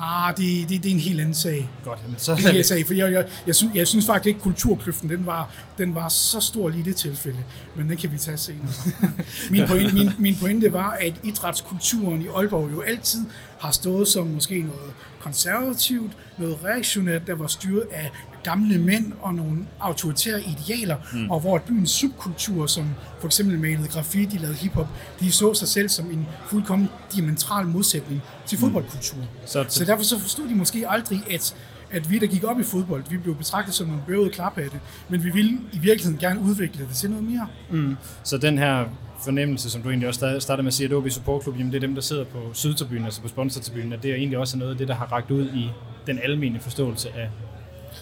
[0.00, 1.70] Ah, det, det, det er en helt anden sag.
[1.84, 4.26] Godt, men så Det kan jeg sige, for jeg, jeg, jeg, synes, jeg synes faktisk
[4.26, 7.38] ikke, at kulturkløften den var, den var så stor lige i det tilfælde,
[7.76, 8.72] men den kan vi tage senere.
[9.50, 13.20] min, pointe, min, min pointe var, at idrætskulturen i Aalborg jo altid
[13.58, 18.10] har stået som måske noget konservativt, noget reaktionært, der var styret af
[18.46, 21.30] gamle mænd og nogle autoritære idealer, mm.
[21.30, 22.84] og hvor byens subkultur, som
[23.20, 24.88] for eksempel malede graffiti, lavede hiphop,
[25.20, 29.18] de så sig selv som en fuldkommen diametral modsætning til fodboldkultur.
[29.46, 31.56] Så, Så derfor så forstod de måske aldrig, at,
[31.90, 35.24] at vi, der gik op i fodbold, vi blev betragtet som nogle bøvede klaphatte, men
[35.24, 37.46] vi ville i virkeligheden gerne udvikle det til noget mere.
[37.70, 37.96] Mm.
[38.22, 38.84] Så den her
[39.24, 41.76] fornemmelse, som du egentlig også startede med at sige, at OB Support Club, jamen det
[41.76, 44.72] er dem, der sidder på sydtribunen, altså på sponsortribunen, at det er egentlig også noget
[44.72, 45.70] af det, der har ragt ud i
[46.06, 47.30] den almene forståelse af,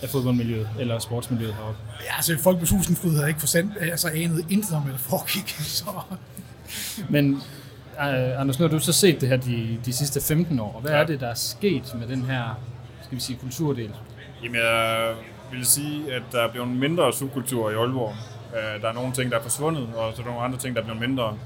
[0.05, 1.79] af fodboldmiljøet eller sportsmiljøet heroppe.
[2.01, 5.49] Ja, altså folk på Susenfryd havde ikke forstand, altså anet intet om, hvad der foregik.
[5.79, 5.85] Så.
[7.09, 7.35] Men
[7.99, 10.81] uh, Anders, nu har du så set det her de, de sidste 15 år, og
[10.81, 10.99] hvad ja.
[10.99, 12.61] er det, der er sket med den her,
[13.03, 13.91] skal vi sige, kulturdel?
[14.43, 15.15] Jamen, jeg
[15.53, 18.15] vil sige, at der er blevet mindre subkultur i Aalborg.
[18.57, 20.77] Øh, der er nogle ting, der er forsvundet, og så er der nogle andre ting,
[20.77, 21.39] der er blevet mindre.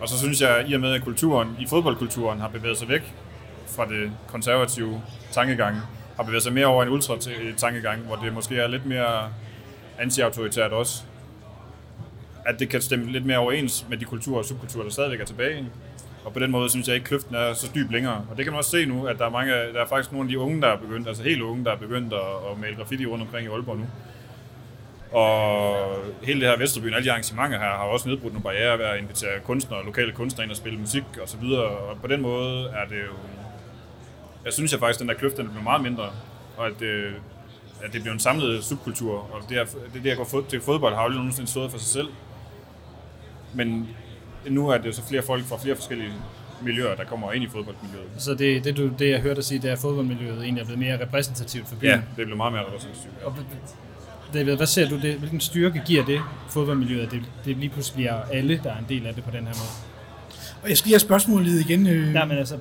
[0.00, 3.14] Og så synes jeg, i og med at kulturen, i fodboldkulturen har bevæget sig væk
[3.66, 5.02] fra det konservative
[5.32, 5.76] tankegang,
[6.16, 9.30] har bevæget sig mere over en ultra-tankegang, hvor det måske er lidt mere
[9.98, 11.02] anti-autoritært også.
[12.46, 15.24] At det kan stemme lidt mere overens med de kulturer og subkulturer, der stadigvæk er
[15.24, 15.66] tilbage.
[16.24, 18.26] Og på den måde synes jeg ikke, kløften er så dyb længere.
[18.30, 20.26] Og det kan man også se nu, at der er, mange, der er faktisk nogle
[20.26, 22.76] af de unge, der er begyndt, altså helt unge, der er begyndt at, at male
[22.76, 23.86] graffiti rundt omkring i Aalborg nu.
[25.12, 25.76] Og
[26.22, 28.98] hele det her Vesterbyen, alle de arrangementer her, har også nedbrudt nogle barriere ved at
[28.98, 31.66] invitere kunstnere, lokale kunstnere ind og spille musik og så videre.
[31.66, 33.12] Og på den måde er det jo...
[34.46, 36.10] Jeg synes jeg faktisk, at den der kløft, den bliver meget mindre.
[36.56, 37.14] Og at det,
[37.82, 39.12] at det bliver en samlet subkultur.
[39.12, 41.78] Og det, er, det, det at gå til fodbold har jo aldrig nogensinde stået for
[41.78, 42.08] sig selv.
[43.54, 43.88] Men
[44.48, 46.12] nu er det så flere folk fra flere forskellige
[46.62, 48.08] miljøer, der kommer ind i fodboldmiljøet.
[48.18, 50.64] Så det, det, du, det jeg hørte dig sige, det er, at fodboldmiljøet egentlig er
[50.64, 51.90] blevet mere repræsentativt for byen?
[51.90, 53.14] Ja, det bliver meget mere repræsentativt.
[53.20, 53.26] Ja.
[53.26, 53.34] Og
[54.34, 55.14] David, hvad ser du det?
[55.14, 56.20] Hvilken styrke giver det
[56.50, 59.30] fodboldmiljøet, at det, det lige pludselig bliver alle, der er en del af det på
[59.30, 59.96] den her måde?
[60.62, 61.86] Og jeg skal lige have spørgsmålet igen.
[61.86, 62.12] Øh...
[62.12, 62.58] Nej, men altså,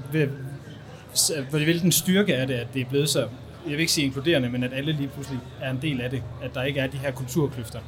[1.51, 3.27] hvilken styrke er det, at det er blevet så,
[3.65, 6.23] jeg vil ikke sige inkluderende, men at alle lige pludselig er en del af det,
[6.43, 7.79] at der ikke er de her kulturkløfter?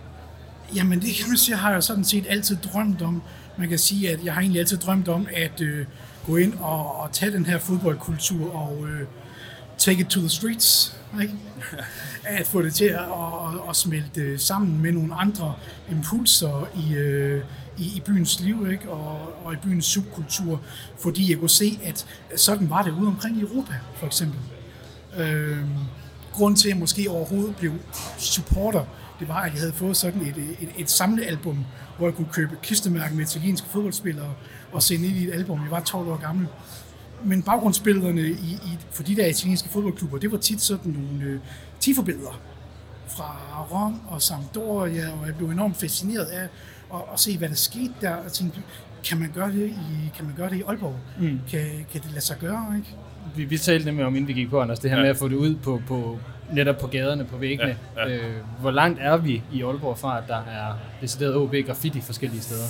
[0.75, 3.21] Jamen det kan man sige, har jeg sådan set altid drømt om.
[3.57, 5.85] Man kan sige, at jeg har egentlig altid drømt om at øh,
[6.25, 9.07] gå ind og, og tage den her fodboldkultur og øh,
[9.77, 10.97] take it to the streets.
[11.21, 11.33] Ikke?
[12.39, 15.53] at få det til at, at, at smelte sammen med nogle andre
[15.91, 17.43] impulser i, øh,
[17.77, 18.89] i, i byens liv ikke?
[18.89, 20.61] Og, og i byens subkultur,
[20.99, 24.39] fordi jeg kunne se, at sådan var det ude omkring i Europa, for eksempel.
[25.17, 25.65] Øh,
[26.31, 27.73] grund til, at jeg måske overhovedet blev
[28.17, 28.85] supporter,
[29.19, 31.65] det var, at jeg havde fået sådan et, et, et samlealbum,
[31.97, 34.33] hvor jeg kunne købe kistemærker med italienske fodboldspillere
[34.71, 35.61] og sende ind i et album.
[35.61, 36.47] Jeg var 12 år gammel
[37.23, 41.39] men baggrundsbillederne i, i, for de der italienske fodboldklubber, det var tit sådan nogle øh,
[41.79, 42.39] tifobilleder
[43.07, 46.47] fra Rom og Sampdoria, og jeg blev enormt fascineret af
[46.93, 48.59] at, at se, hvad der skete der, og tænkte,
[49.09, 50.95] kan man gøre det i, kan man gøre det i Aalborg?
[51.19, 51.39] Mm.
[51.51, 51.61] Kan,
[51.91, 52.89] kan det lade sig gøre, ikke?
[53.35, 55.03] Vi, vi talte nemlig om, inden vi gik på, Anders, det her ja.
[55.03, 56.19] med at få det ud på, på
[56.51, 57.77] netop på gaderne, på væggene.
[57.97, 58.15] Ja, ja.
[58.15, 62.41] Øh, hvor langt er vi i Aalborg fra, at der er decideret OB graffiti forskellige
[62.41, 62.67] steder?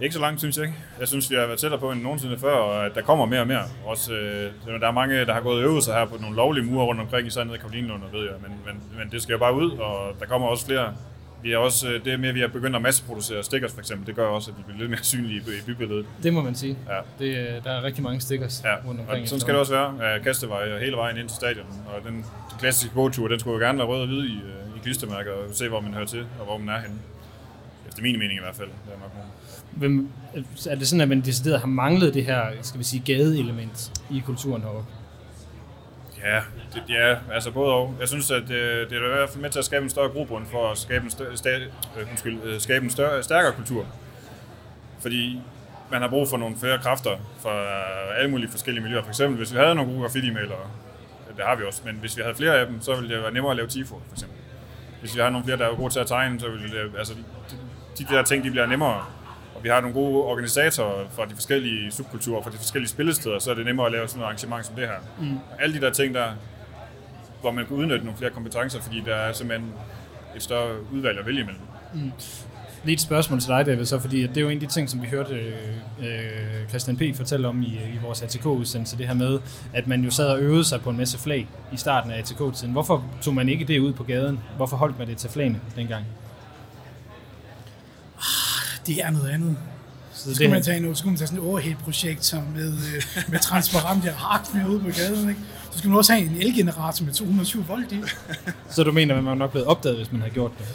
[0.00, 0.78] Ikke så langt, synes jeg ikke.
[1.00, 3.40] Jeg synes, vi har været tættere på end nogensinde før, og at der kommer mere
[3.40, 3.62] og mere.
[3.86, 7.00] Også, øh, der er mange, der har gået øvelser her på nogle lovlige mure rundt
[7.00, 8.34] omkring, især nede i Karolinlund, ved jeg.
[8.42, 10.94] Men, men, men det skal jo bare ud, og der kommer også flere.
[11.42, 14.06] Vi er også, øh, det er mere, vi har begyndt at masseproducere stickers for eksempel.
[14.06, 16.06] Det gør også, at vi bliver lidt mere synlige i bybilledet.
[16.22, 16.78] Det må man sige.
[16.88, 17.24] Ja.
[17.24, 18.88] Det, øh, der er rigtig mange stickers ja.
[18.88, 19.22] rundt omkring.
[19.22, 20.20] Og sådan skal det også være.
[20.20, 21.66] Kastevej og hele vejen ind til stadion.
[21.86, 22.24] Og den
[22.58, 25.54] klassiske gåtur, den skulle jo gerne være rød og hvid i, øh, i klistermærker og
[25.54, 26.96] se, hvor man hører til og hvor man er henne.
[27.88, 28.68] Efter min mening i hvert fald.
[28.68, 29.12] Det er nok
[29.72, 30.08] Hvem,
[30.70, 34.22] er det sådan, at man decideret har manglet det her, skal vi sige, gadeelement i
[34.26, 34.84] kulturen herovre?
[36.24, 36.40] Ja,
[36.74, 37.94] det, ja, altså både og.
[38.00, 40.08] Jeg synes, at det, det er i hvert fald med til at skabe en større
[40.08, 43.86] grobund for at skabe en, større, sta, øh, undskyld, øh, skabe en større, stærkere kultur.
[45.00, 45.40] Fordi
[45.90, 47.10] man har brug for nogle flere kræfter
[47.42, 47.64] fra
[48.18, 49.02] alle mulige forskellige miljøer.
[49.02, 50.70] For eksempel, hvis vi havde nogle gode graffiti-malere,
[51.30, 53.22] øh, det har vi også, men hvis vi havde flere af dem, så ville det
[53.22, 54.38] være nemmere at lave tifo, for eksempel.
[55.00, 57.14] Hvis vi har nogle flere, der er gode til at tegne, så ville det, altså,
[57.98, 59.04] de, de der ting, de bliver nemmere
[59.58, 63.50] og vi har nogle gode organisatorer fra de forskellige subkulturer, fra de forskellige spillesteder, så
[63.50, 64.98] er det nemmere at lave sådan et arrangement som det her.
[65.20, 65.36] Mm.
[65.36, 66.26] Og alle de der ting, der,
[67.40, 69.72] hvor man kan udnytte nogle flere kompetencer, fordi der er simpelthen
[70.36, 71.62] et større udvalg at vælge imellem.
[71.94, 72.12] Mm.
[72.84, 74.90] Lige et spørgsmål til dig, David, så, fordi det er jo en af de ting,
[74.90, 75.34] som vi hørte
[76.00, 77.16] øh, Christian P.
[77.16, 79.38] fortælle om i, i vores ATK-udsendelse, det her med,
[79.74, 82.72] at man jo sad og øvede sig på en masse flag i starten af ATK-tiden.
[82.72, 84.40] Hvorfor tog man ikke det ud på gaden?
[84.56, 86.04] Hvorfor holdt man det til flagene dengang?
[88.88, 89.56] Det er noget andet.
[90.12, 92.72] Så, så skulle man tage, noget, så skulle man tage sådan et overhead-projekt som med,
[92.72, 95.28] øh, med transparent hardware ude på gaden.
[95.28, 95.40] Ikke?
[95.70, 98.00] Så skulle man også have en elgenerator med 220 volt i.
[98.70, 100.66] så du mener, at man var nok blevet opdaget, hvis man havde gjort det?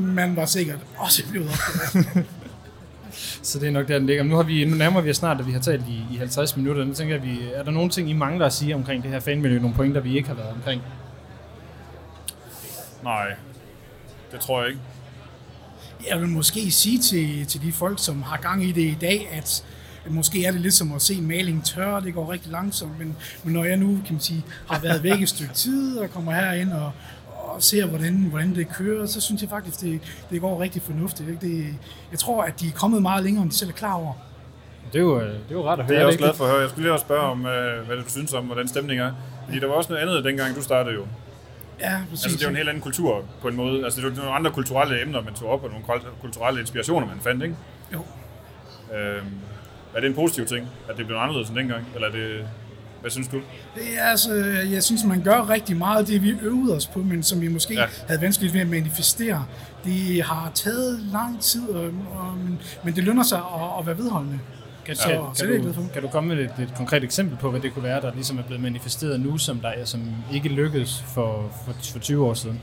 [0.00, 2.26] Man var sikkert også blevet opdaget.
[3.48, 4.22] så det er nok der, den ligger.
[4.22, 6.56] Nu, har vi, nu nærmer vi os snart, at vi har talt i, i 50
[6.56, 6.84] minutter.
[6.84, 9.20] Nu tænker jeg, vi, er der nogle ting, I mangler at sige omkring det her
[9.20, 9.58] fanmiljø?
[9.58, 10.82] Nogle pointer, vi ikke har været omkring?
[13.02, 13.26] Nej,
[14.32, 14.80] det tror jeg ikke.
[16.08, 19.28] Jeg vil måske sige til, til de folk, som har gang i det i dag,
[19.32, 19.64] at
[20.08, 23.54] måske er det lidt som at se maling tørre, det går rigtig langsomt, men, men
[23.54, 26.72] når jeg nu, kan man sige, har været væk et stykke tid og kommer herind
[26.72, 26.92] og,
[27.26, 31.28] og ser, hvordan, hvordan det kører, så synes jeg faktisk, det, det går rigtig fornuftigt.
[31.28, 31.46] Ikke?
[31.46, 31.74] Det,
[32.10, 34.12] jeg tror, at de er kommet meget længere, end de selv er klar over.
[34.92, 35.96] Det er jo, øh, det er jo rart at Det høre.
[35.96, 36.60] er jeg også glad for at høre.
[36.60, 39.12] Jeg skulle lige også spørge om, øh, hvad du synes om, hvordan stemningen er.
[39.44, 41.04] Fordi der var også noget andet, dengang du startede jo.
[41.80, 42.24] Ja, præcis.
[42.24, 43.84] Altså, det er jo en helt anden kultur på en måde.
[43.84, 47.06] Altså, det er nogle andre kulturelle emner, man tog op, og nogle kul- kulturelle inspirationer,
[47.06, 47.56] man fandt, ikke?
[47.92, 47.98] Jo.
[48.96, 49.26] Øhm,
[49.94, 51.86] er det en positiv ting, at det blev anderledes end dengang?
[51.94, 52.46] Eller er det...
[53.00, 53.36] Hvad synes du?
[53.74, 54.34] Det er altså,
[54.72, 57.48] jeg synes, man gør rigtig meget af det, vi øvede os på, men som vi
[57.48, 57.86] måske ja.
[58.08, 59.46] havde vanskeligt ved at manifestere.
[59.84, 63.98] Det har taget lang tid, og, og, men, men det lønner sig at, at være
[63.98, 64.38] vedholdende.
[64.86, 67.36] Kan, Så- kan, så kan, det du, kan du komme med et, et konkret eksempel
[67.38, 70.02] på, hvad det kunne være, der ligesom er blevet manifesteret nu, som, der er, som
[70.32, 72.60] ikke lykkedes for, for, for 20 år siden?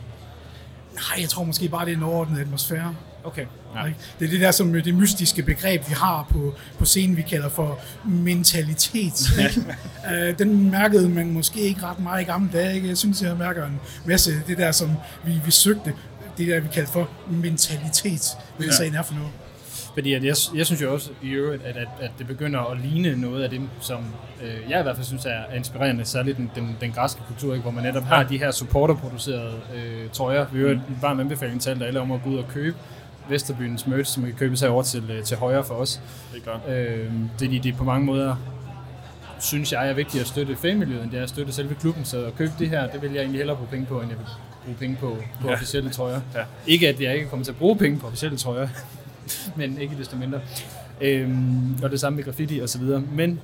[0.93, 2.95] Nej, jeg tror måske bare, det er en overordnet atmosfære.
[3.23, 3.45] Okay.
[3.75, 3.81] Ja.
[4.19, 7.49] Det er det der som det mystiske begreb, vi har på, på scenen, vi kalder
[7.49, 9.13] for mentalitet.
[9.39, 9.65] Ikke?
[10.13, 12.75] Øh, den mærkede man måske ikke ret meget i gamle dage.
[12.75, 12.87] Ikke?
[12.87, 14.91] Jeg synes, jeg mærker en masse det der, som
[15.25, 15.93] vi, vi søgte,
[16.37, 18.83] det der, vi kalder for mentalitet, hvad Ja.
[18.83, 18.97] ja.
[18.97, 19.29] er for noget.
[19.97, 22.77] Fordi at jeg, jeg synes jo også i øvrigt, at, at, at det begynder at
[22.81, 24.05] ligne noget af det, som
[24.43, 27.53] øh, jeg i hvert fald synes er, er inspirerende, særligt den, den, den græske kultur,
[27.53, 27.61] ikke?
[27.61, 30.45] hvor man netop har de her supporterproducerede øh, trøjer.
[30.51, 32.77] Vi har en varm anbefaling til alle om at gå ud og købe
[33.29, 36.01] Vesterbyens merch, som kan købes herovre til, øh, til højre for os.
[36.33, 36.77] Det er klart.
[36.77, 38.35] Øh, det, de, de på mange måder
[39.39, 42.05] synes jeg er vigtigt at støtte fanmiljøet, end det er at støtte selve klubben.
[42.05, 44.17] Så at købe det her, det vil jeg egentlig hellere bruge penge på, end jeg
[44.17, 44.27] vil
[44.65, 45.53] bruge penge på, på ja.
[45.53, 46.21] officielle trøjer.
[46.35, 46.43] Ja.
[46.67, 48.67] Ikke at jeg ikke kommer til at bruge penge på officielle trøjer,
[49.55, 50.39] men ikke desto mindre.
[51.01, 53.03] Øhm, og det samme med graffiti og så videre.
[53.11, 53.39] Men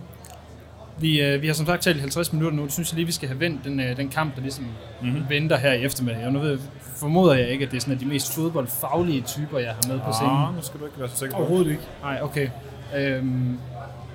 [1.00, 2.64] vi, øh, vi har som sagt talt i 50 minutter nu.
[2.64, 5.10] Det synes jeg lige, vi skal have vendt den, øh, den kamp, der ligesom Mhm.
[5.12, 5.30] mm-hmm.
[5.30, 6.26] venter her i eftermiddag.
[6.26, 6.60] Og nu ved,
[6.96, 10.00] formoder jeg ikke, at det er sådan at de mest fodboldfaglige typer, jeg har med
[10.00, 10.32] på scenen.
[10.36, 11.42] Ah, nu skal du ikke være så sikker på.
[11.42, 11.84] Overhovedet ikke.
[12.02, 12.50] Nej, okay.
[12.98, 13.58] Øhm,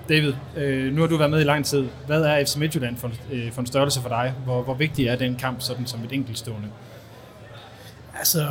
[0.08, 1.86] David, øh, nu har du været med i lang tid.
[2.06, 4.34] Hvad er FC Midtjylland for, øh, for en størrelse for dig?
[4.44, 6.68] Hvor, hvor vigtig er den kamp sådan som et enkeltstående?
[8.18, 8.46] Altså,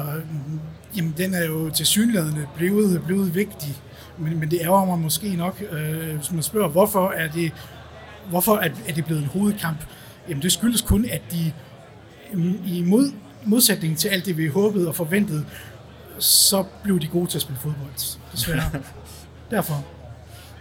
[0.95, 3.75] jamen, den er jo til synlædende blevet, blevet vigtig,
[4.17, 7.51] men, men det ærger mig måske nok, øh, hvis man spørger, hvorfor er det,
[8.29, 9.77] hvorfor er, er det blevet en hovedkamp?
[10.29, 11.53] Jamen, det skyldes kun, at de
[12.65, 13.11] i mod,
[13.45, 15.45] modsætning til alt det, vi håbede og forventede,
[16.19, 18.61] så blev de gode til at spille fodbold, desværre.
[19.51, 19.85] Derfor.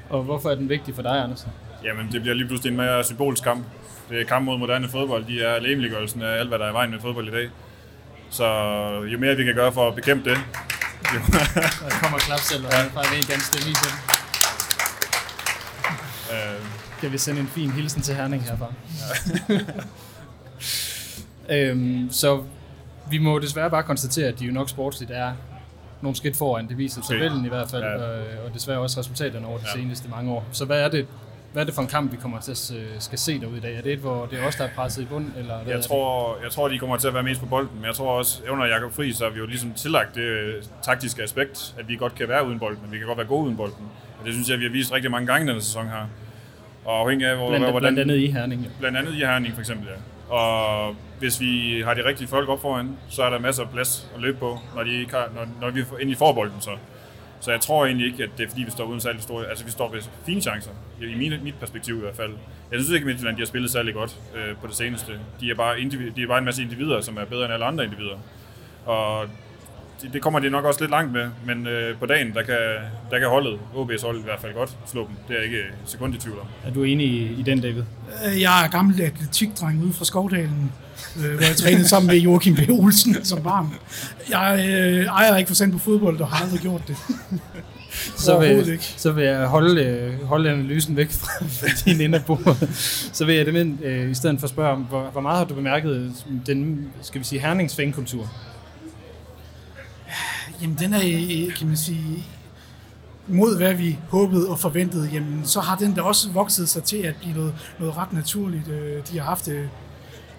[0.08, 1.50] Og hvorfor er den vigtig for dig, Andersen?
[1.84, 3.64] Jamen, det bliver lige pludselig en mere symbolsk kamp.
[4.10, 5.24] Det er kamp mod moderne fodbold.
[5.24, 7.50] De er lægemliggørelsen af alt, hvad der er i vejen med fodbold i dag.
[8.30, 8.44] Så
[9.12, 10.36] jo mere vi kan gøre for at bekæmpe det,
[11.14, 11.18] jo,
[11.84, 12.78] Der kommer klap selv, og ja.
[12.86, 13.96] fra en ganske stemme i på den.
[16.36, 16.66] øh,
[17.00, 18.72] Kan vi sende en fin hilsen til Herning herfra?
[21.54, 22.42] øhm, så
[23.10, 25.32] vi må desværre bare konstatere, at de jo nok sportsligt er
[26.02, 26.68] nogle skridt foran.
[26.68, 27.14] Det viser Okay.
[27.14, 27.90] tabellen i hvert fald, Ja.
[27.90, 28.18] ja.
[28.18, 29.70] øh, og desværre også resultaterne over de Ja.
[29.78, 29.82] ja.
[29.82, 30.44] seneste mange år.
[30.52, 31.06] Så hvad er det,
[31.56, 33.76] hvad er det for en kamp, vi kommer til at skal se derude i dag?
[33.76, 35.26] Er det et, hvor det er os, der er presset i bund?
[35.38, 37.84] Eller hvad jeg, tror, jeg tror, de kommer til at være mest på bolden, men
[37.84, 41.22] jeg tror også, under Jakob Fri, så har vi jo ligesom tillagt det øh, taktiske
[41.22, 43.56] aspekt, at vi godt kan være uden bolden, men vi kan godt være gode uden
[43.56, 43.86] bolden.
[44.20, 46.06] Og det synes jeg, vi har vist rigtig mange gange denne sæson her.
[46.84, 48.62] Og afhængig af, hvor, Blandt, hvordan, blandt andet i Herning.
[48.62, 48.68] Ja.
[48.78, 50.34] Blandt andet i Herning for eksempel, ja.
[50.34, 54.10] Og hvis vi har de rigtige folk op foran, så er der masser af plads
[54.14, 56.70] at løbe på, når, de når, når vi får ind i forbolden så.
[57.46, 59.46] Så jeg tror egentlig ikke, at det er fordi, vi står uden særlig store...
[59.46, 60.70] Altså, vi står ved fine chancer,
[61.02, 62.32] i mit, mit perspektiv i hvert fald.
[62.72, 65.12] Jeg synes ikke, at Midtjylland de har spillet særlig godt øh, på det seneste.
[65.40, 67.64] De er, bare individ, de er bare en masse individer, som er bedre end alle
[67.66, 68.16] andre individer.
[68.86, 69.26] Og
[70.02, 72.58] det, det kommer de nok også lidt langt med, men øh, på dagen, der kan,
[73.10, 75.16] der kan holdet, OB's hold i hvert fald godt slå dem.
[75.28, 76.46] Det er jeg ikke sekund i tvivl om.
[76.66, 77.82] Er du enig i, i den, David?
[78.26, 80.72] Øh, Jeg er gammel atletikdreng ude fra Skovdalen,
[81.16, 82.58] øh, hvor jeg trænede sammen med Joachim B.
[82.68, 83.74] Olsen som barn.
[84.30, 86.96] Jeg øh, ejer ikke forstand på fodbold og har aldrig gjort det.
[88.16, 92.68] så vil, så vil jeg holde, øh, holde analysen væk fra, fra din bordet.
[93.12, 95.54] Så vil jeg det øh, i stedet for spørge om, hvor, hvor meget har du
[95.54, 96.12] bemærket
[96.46, 98.30] den, skal vi sige, Hernings fankultur?
[100.62, 102.24] Jamen, den er, øh, kan man sige,
[103.28, 106.96] mod hvad vi håbede og forventede, jamen, så har den da også vokset sig til
[106.96, 108.68] at blive noget, noget ret naturligt.
[108.68, 109.64] Øh, De har haft øh,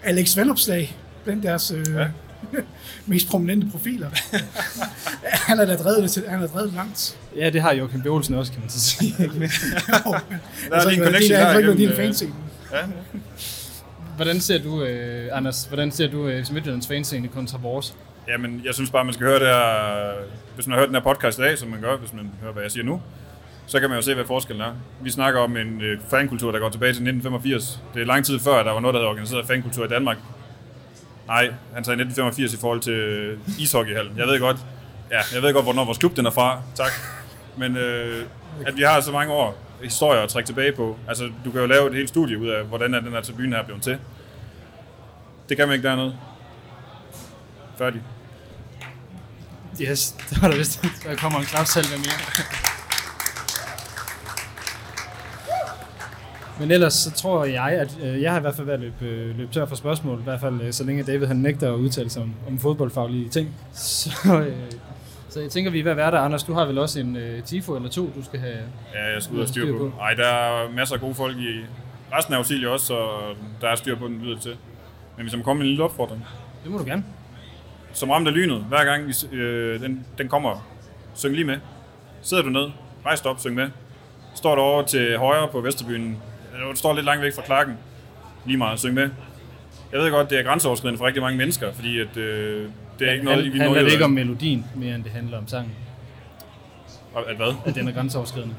[0.02, 2.06] Alex Vandopslag blandt deres øh, Ja.
[3.06, 4.10] mest prominente profiler.
[5.48, 7.18] han har da drevet det, til, han har drevet det langt.
[7.36, 8.06] Ja, det har Joachim B.
[8.06, 9.14] Olsen også, kan man så sige.
[9.18, 11.46] Der er lige en connection der.
[11.48, 12.32] Det er igennem, en øh, fanscene.
[12.72, 12.78] Ja.
[14.16, 17.94] Hvordan ser du, øh, Anders, hvordan ser du øh, Midtjyllands fanscene kontra vores?
[18.28, 20.12] Jamen, jeg synes bare, man skal høre det her,
[20.54, 22.52] hvis man har hørt den her podcast i dag, som man gør, hvis man hører,
[22.52, 23.00] hvad jeg siger nu,
[23.68, 24.72] så kan man jo se, hvad forskellen er.
[25.00, 27.82] Vi snakker om en øh, fankultur, der går tilbage til 1985.
[27.94, 30.16] Det er lang tid før, der var noget, der havde organiseret fankultur i Danmark.
[31.26, 31.44] Nej,
[31.74, 34.18] han sagde 1985 i forhold til øh, ishockeyhallen.
[34.18, 34.56] Jeg ved godt,
[35.10, 36.62] ja, jeg ved godt, hvornår vores klub den er fra.
[36.74, 36.90] Tak.
[37.56, 38.24] Men øh,
[38.66, 40.96] at vi har så mange år historier at trække tilbage på.
[41.08, 43.56] Altså, du kan jo lave et helt studie ud af, hvordan er den her tribune
[43.56, 43.98] her blevet til.
[45.48, 46.16] Det kan man ikke dernede.
[47.78, 48.02] Færdig.
[49.80, 50.82] Yes, det var der vist.
[51.04, 52.74] Der kommer en klapsalve mere.
[56.60, 59.38] Men ellers så tror jeg, at øh, jeg har i hvert fald været løb, øh,
[59.38, 62.10] løb tør for spørgsmål, i hvert fald øh, så længe David han nægter at udtale
[62.10, 63.48] sig om, om fodboldfaglige ting.
[63.72, 64.10] Så,
[64.48, 64.72] øh,
[65.28, 66.18] så jeg tænker, vi er ved at være der.
[66.18, 68.58] Anders, du har vel også en øh, tifo eller to, du skal have...
[68.94, 69.92] Ja, jeg skal ud og styr på.
[69.98, 71.64] Nej, der er masser af gode folk i
[72.12, 72.98] resten af Auxilia også, så
[73.60, 74.56] der er styr på den lyder til.
[75.16, 76.26] Men hvis man kommer med en lille opfordring.
[76.64, 77.04] Det må du gerne.
[77.92, 80.68] Som ramt af lynet, hver gang vi, øh, den, den kommer,
[81.14, 81.58] syng lige med.
[82.22, 82.70] Sidder du ned,
[83.06, 83.68] rejs dig op, syng med.
[84.34, 86.18] Står du over til højre på Vesterbyen,
[86.60, 87.76] du står lidt langt væk fra klakken,
[88.46, 89.10] lige meget, syng med.
[89.92, 93.12] Jeg ved godt, det er grænseoverskridende for rigtig mange mennesker, fordi at, øh, det er
[93.12, 95.72] ikke noget, Han, vi handler det ikke om melodien, mere end det handler om sangen.
[97.28, 97.54] At hvad?
[97.66, 98.54] At den er grænseoverskridende.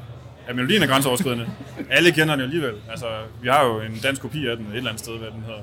[0.48, 1.46] At melodien er grænseoverskridende.
[1.90, 2.74] Alle kender den jo alligevel.
[2.90, 3.06] Altså,
[3.42, 5.60] vi har jo en dansk kopi af den et eller andet sted, hvad den hedder.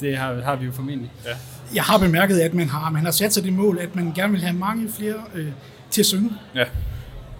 [0.00, 1.10] Det har, har vi jo formentlig.
[1.24, 1.30] Ja.
[1.74, 4.32] Jeg har bemærket, at man har, man har sat sig det mål, at man gerne
[4.32, 5.46] vil have mange flere øh,
[5.90, 6.30] til at synge.
[6.54, 6.64] Ja,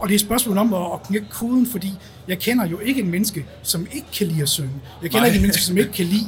[0.02, 1.92] Og det er et spørgsmål om at, at knække koden, fordi
[2.28, 4.70] jeg kender jo ikke en menneske, som ikke kan lide at synge.
[5.02, 5.26] Jeg kender Nej.
[5.26, 6.26] ikke en menneske, som ikke kan lide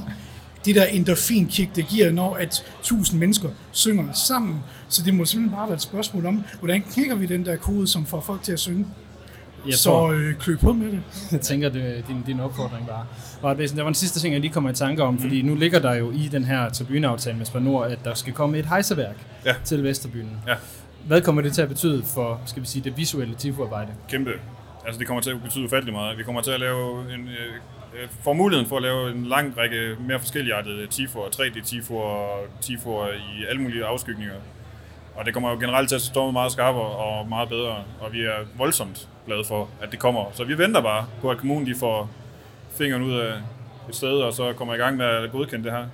[0.64, 4.58] det der endorfinkick, det giver, når at tusind mennesker synger sammen.
[4.88, 7.88] Så det må simpelthen bare være et spørgsmål om, hvordan knækker vi den der kode,
[7.88, 8.86] som får folk til at synge.
[9.66, 11.00] Jeg så tror, øh, klø på med det.
[11.32, 13.06] jeg tænker, det, din, din opfordring var.
[13.42, 15.54] Og det, der var den sidste ting, jeg lige kommer i tanke om, fordi nu
[15.54, 19.16] ligger der jo i den her tribuneaftale med Spanor, at der skal komme et hejseværk
[19.46, 19.54] Ja.
[19.64, 20.30] til Vesterbyen.
[20.48, 20.54] ja.
[21.06, 23.92] Hvad kommer det til at betyde for, skal vi sige, det visuelle tifoarbejde?
[24.08, 24.30] Kæmpe.
[24.86, 26.18] Altså, det kommer til at betyde ufattelig meget.
[26.18, 29.58] Vi kommer til at lave en, øh, øh, får muligheden for at lave en lang
[29.58, 34.34] række mere forskelligartede tifoer, 3D-tifoer, tifoer i alle mulige afskygninger.
[35.14, 38.20] Og det kommer jo generelt til at stå meget skarpere og meget bedre, og vi
[38.20, 40.24] er voldsomt glade for, at det kommer.
[40.32, 42.10] Så vi venter bare på, at kommunen de får
[42.70, 43.32] fingeren ud af
[43.88, 45.86] et sted, og så kommer i gang med at godkende det her.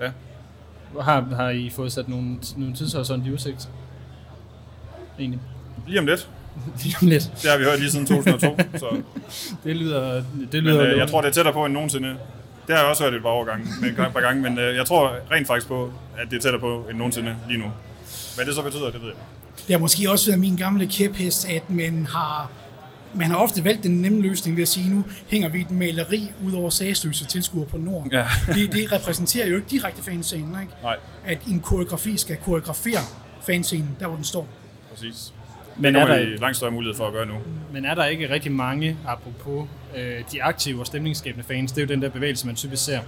[0.00, 0.10] Ja.
[1.00, 3.68] Har, har I fået sat nogle, nogle tidshorisont i udsigt?
[5.18, 5.40] Egentlig.
[5.86, 6.28] Lige om lidt.
[6.82, 7.30] Lige om lidt.
[7.42, 8.86] Det har vi hørt lige siden 2002, så
[9.64, 12.08] Det lyder, det Men lyder øh, jeg tror, det er tættere på end nogensinde.
[12.66, 14.86] Det har jeg også hørt et par, overgange, med et par gange, men øh, jeg
[14.86, 17.66] tror rent faktisk på, at det er tættere på end nogensinde lige nu.
[18.34, 19.16] Hvad det så betyder, det ved jeg.
[19.66, 22.50] Det har måske også været min gamle kæphest, at man har,
[23.14, 26.30] man har ofte valgt den nemme løsning ved at sige, nu hænger vi et maleri
[26.44, 28.12] ud over sagsløse tilskuere på Norden.
[28.12, 28.26] Ja.
[28.54, 30.72] det, det repræsenterer jo ikke direkte fanscenen, ikke?
[30.82, 30.96] Nej,
[31.26, 33.00] at en koreografi skal koreografere
[33.42, 34.48] fanscenen, der hvor den står.
[34.96, 35.32] Præcis.
[35.76, 37.34] Men Det er, der, vi langt større mulighed for at gøre nu.
[37.72, 41.86] men er der ikke rigtig mange, apropos øh, de aktive og stemningsskabende fans, det er
[41.86, 43.00] jo den der bevægelse, man typisk ser,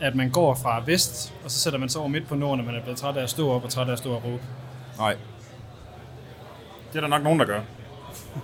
[0.00, 2.66] at man går fra vest, og så sætter man sig over midt på norden, og
[2.66, 4.42] man er blevet træt af at stå op og træt af at stå og råbe.
[4.98, 5.16] Nej.
[6.92, 7.60] Det er der nok nogen, der gør.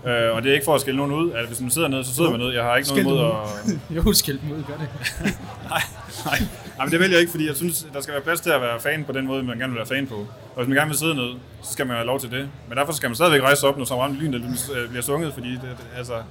[0.07, 1.33] øh, og det er ikke for at skille nogen ud.
[1.33, 2.49] At hvis man sidder ned, så sidder man ned.
[2.51, 4.07] Jeg har ikke noget Skæld imod dem at...
[4.07, 4.89] Jo, skilt mod, gør det.
[5.71, 5.81] Nej,
[6.25, 6.39] nej
[6.77, 8.61] nej, men det vælger jeg ikke, fordi jeg synes, der skal være plads til at
[8.61, 10.15] være fan på den måde, man gerne vil være fan på.
[10.55, 11.31] Og hvis man gerne vil sidde ned,
[11.63, 12.49] så skal man have lov til det.
[12.69, 15.51] Men derfor skal man stadigvæk rejse op, når så ramt lyn øh, bliver sunget, fordi
[15.51, 16.23] det, det altså...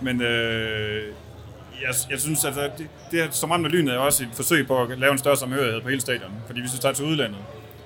[0.00, 1.02] Men øh,
[1.82, 4.98] jeg, jeg synes, at det, det som ramt lynet er også et forsøg på at
[4.98, 6.30] lave en større samhørighed på hele stadion.
[6.46, 7.38] Fordi hvis vi tager til udlandet,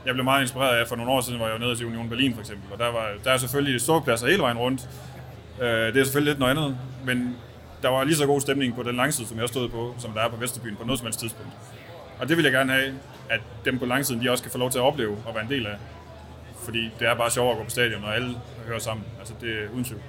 [0.07, 2.09] jeg blev meget inspireret af, for nogle år siden hvor jeg var nede til Union
[2.09, 4.89] Berlin for eksempel, og der, var, der er selvfølgelig ståpladser hele vejen rundt.
[5.61, 7.37] Øh, det er selvfølgelig lidt noget andet, men
[7.83, 10.21] der var lige så god stemning på den langside, som jeg stod på, som der
[10.21, 11.53] er på Vesterbyen på noget som helst tidspunkt.
[12.19, 12.95] Og det vil jeg gerne have,
[13.31, 15.51] at dem på langsiden, de også kan få lov til at opleve og være en
[15.51, 15.77] del af.
[16.65, 18.37] Fordi det er bare sjovere at gå på stadion, og alle
[18.67, 19.07] hører sammen.
[19.19, 20.01] Altså det er uden tvivl.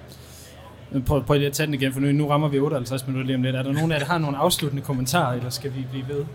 [0.92, 3.26] Men Prøv, prøv lige at tage den igen, for nu, nu rammer vi 58 minutter
[3.26, 3.56] lige om lidt.
[3.56, 6.26] Er der nogen af jer, der har nogle afsluttende kommentarer, eller skal vi blive ved?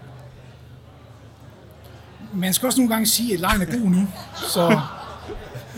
[2.34, 4.80] Man skal også nogle gange sige, at lejen er god nu, så,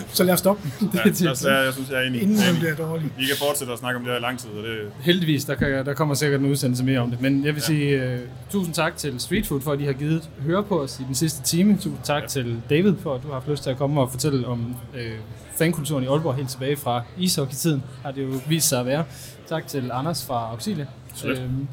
[0.09, 2.23] så lad os stoppe den, Ja, der, der, jeg synes, jeg er enig.
[2.23, 2.61] inden Jeg er enig.
[2.61, 3.11] bliver dårlig.
[3.19, 5.55] Vi kan fortsætte at snakke om det her i lang tid, og det, Heldigvis, der,
[5.55, 7.21] kan, der kommer sikkert en udsendelse mere om det.
[7.21, 7.67] Men jeg vil ja.
[7.67, 8.21] sige uh,
[8.51, 11.15] tusind tak til Street Food for, at de har givet høre på os i den
[11.15, 11.75] sidste time.
[11.77, 12.29] Tusind tak ja.
[12.29, 15.11] til David for, at du har haft lyst til at komme og fortælle om øh,
[15.59, 19.05] fankulturen i Aalborg helt tilbage fra ishockey-tiden, har det jo vist sig at være.
[19.49, 20.87] Tak til Anders fra Auxilia.
[21.25, 21.69] Øhm,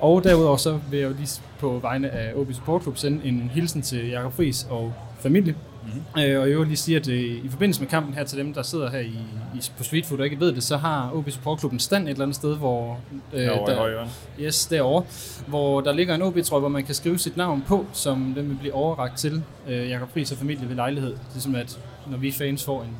[0.00, 3.50] og derudover så vil jeg jo lige på vegne af OB Support Club sende en
[3.54, 5.54] hilsen til Jakob Friis og familie.
[5.94, 6.20] Mm-hmm.
[6.22, 8.54] Øh, og jeg vil lige sige, at øh, i forbindelse med kampen her til dem,
[8.54, 9.18] der sidder her i,
[9.54, 12.22] i, på Street Food og ikke ved det, så har OB Support stand et eller
[12.22, 13.00] andet sted, hvor,
[13.32, 14.08] øh, herovre i højre.
[14.40, 15.04] yes, derovre,
[15.46, 18.56] hvor der ligger en OB-trøje, hvor man kan skrive sit navn på, som den vil
[18.60, 21.10] blive overragt til øh, Jakob Friis og familie ved lejlighed.
[21.10, 21.78] Det er som at,
[22.10, 22.96] når vi fans får en,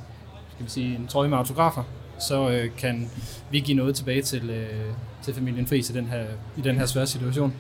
[0.55, 1.83] skal vi sige, en trøje med autografer,
[2.21, 3.11] så øh, kan
[3.51, 4.67] vi give noget tilbage til, øh,
[5.23, 6.25] til familien Friis i den her,
[6.57, 7.55] i den her svære situation.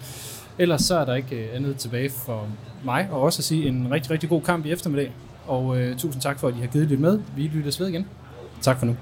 [0.59, 2.49] Ellers så er der ikke øh, andet tilbage for
[2.85, 5.13] mig, og også at sige en rigtig, rigtig god kamp i eftermiddag.
[5.47, 7.21] Og øh, tusind tak for, at I har givet lidt med.
[7.37, 8.07] Vi lyttes ved igen.
[8.61, 8.97] Tak for nu.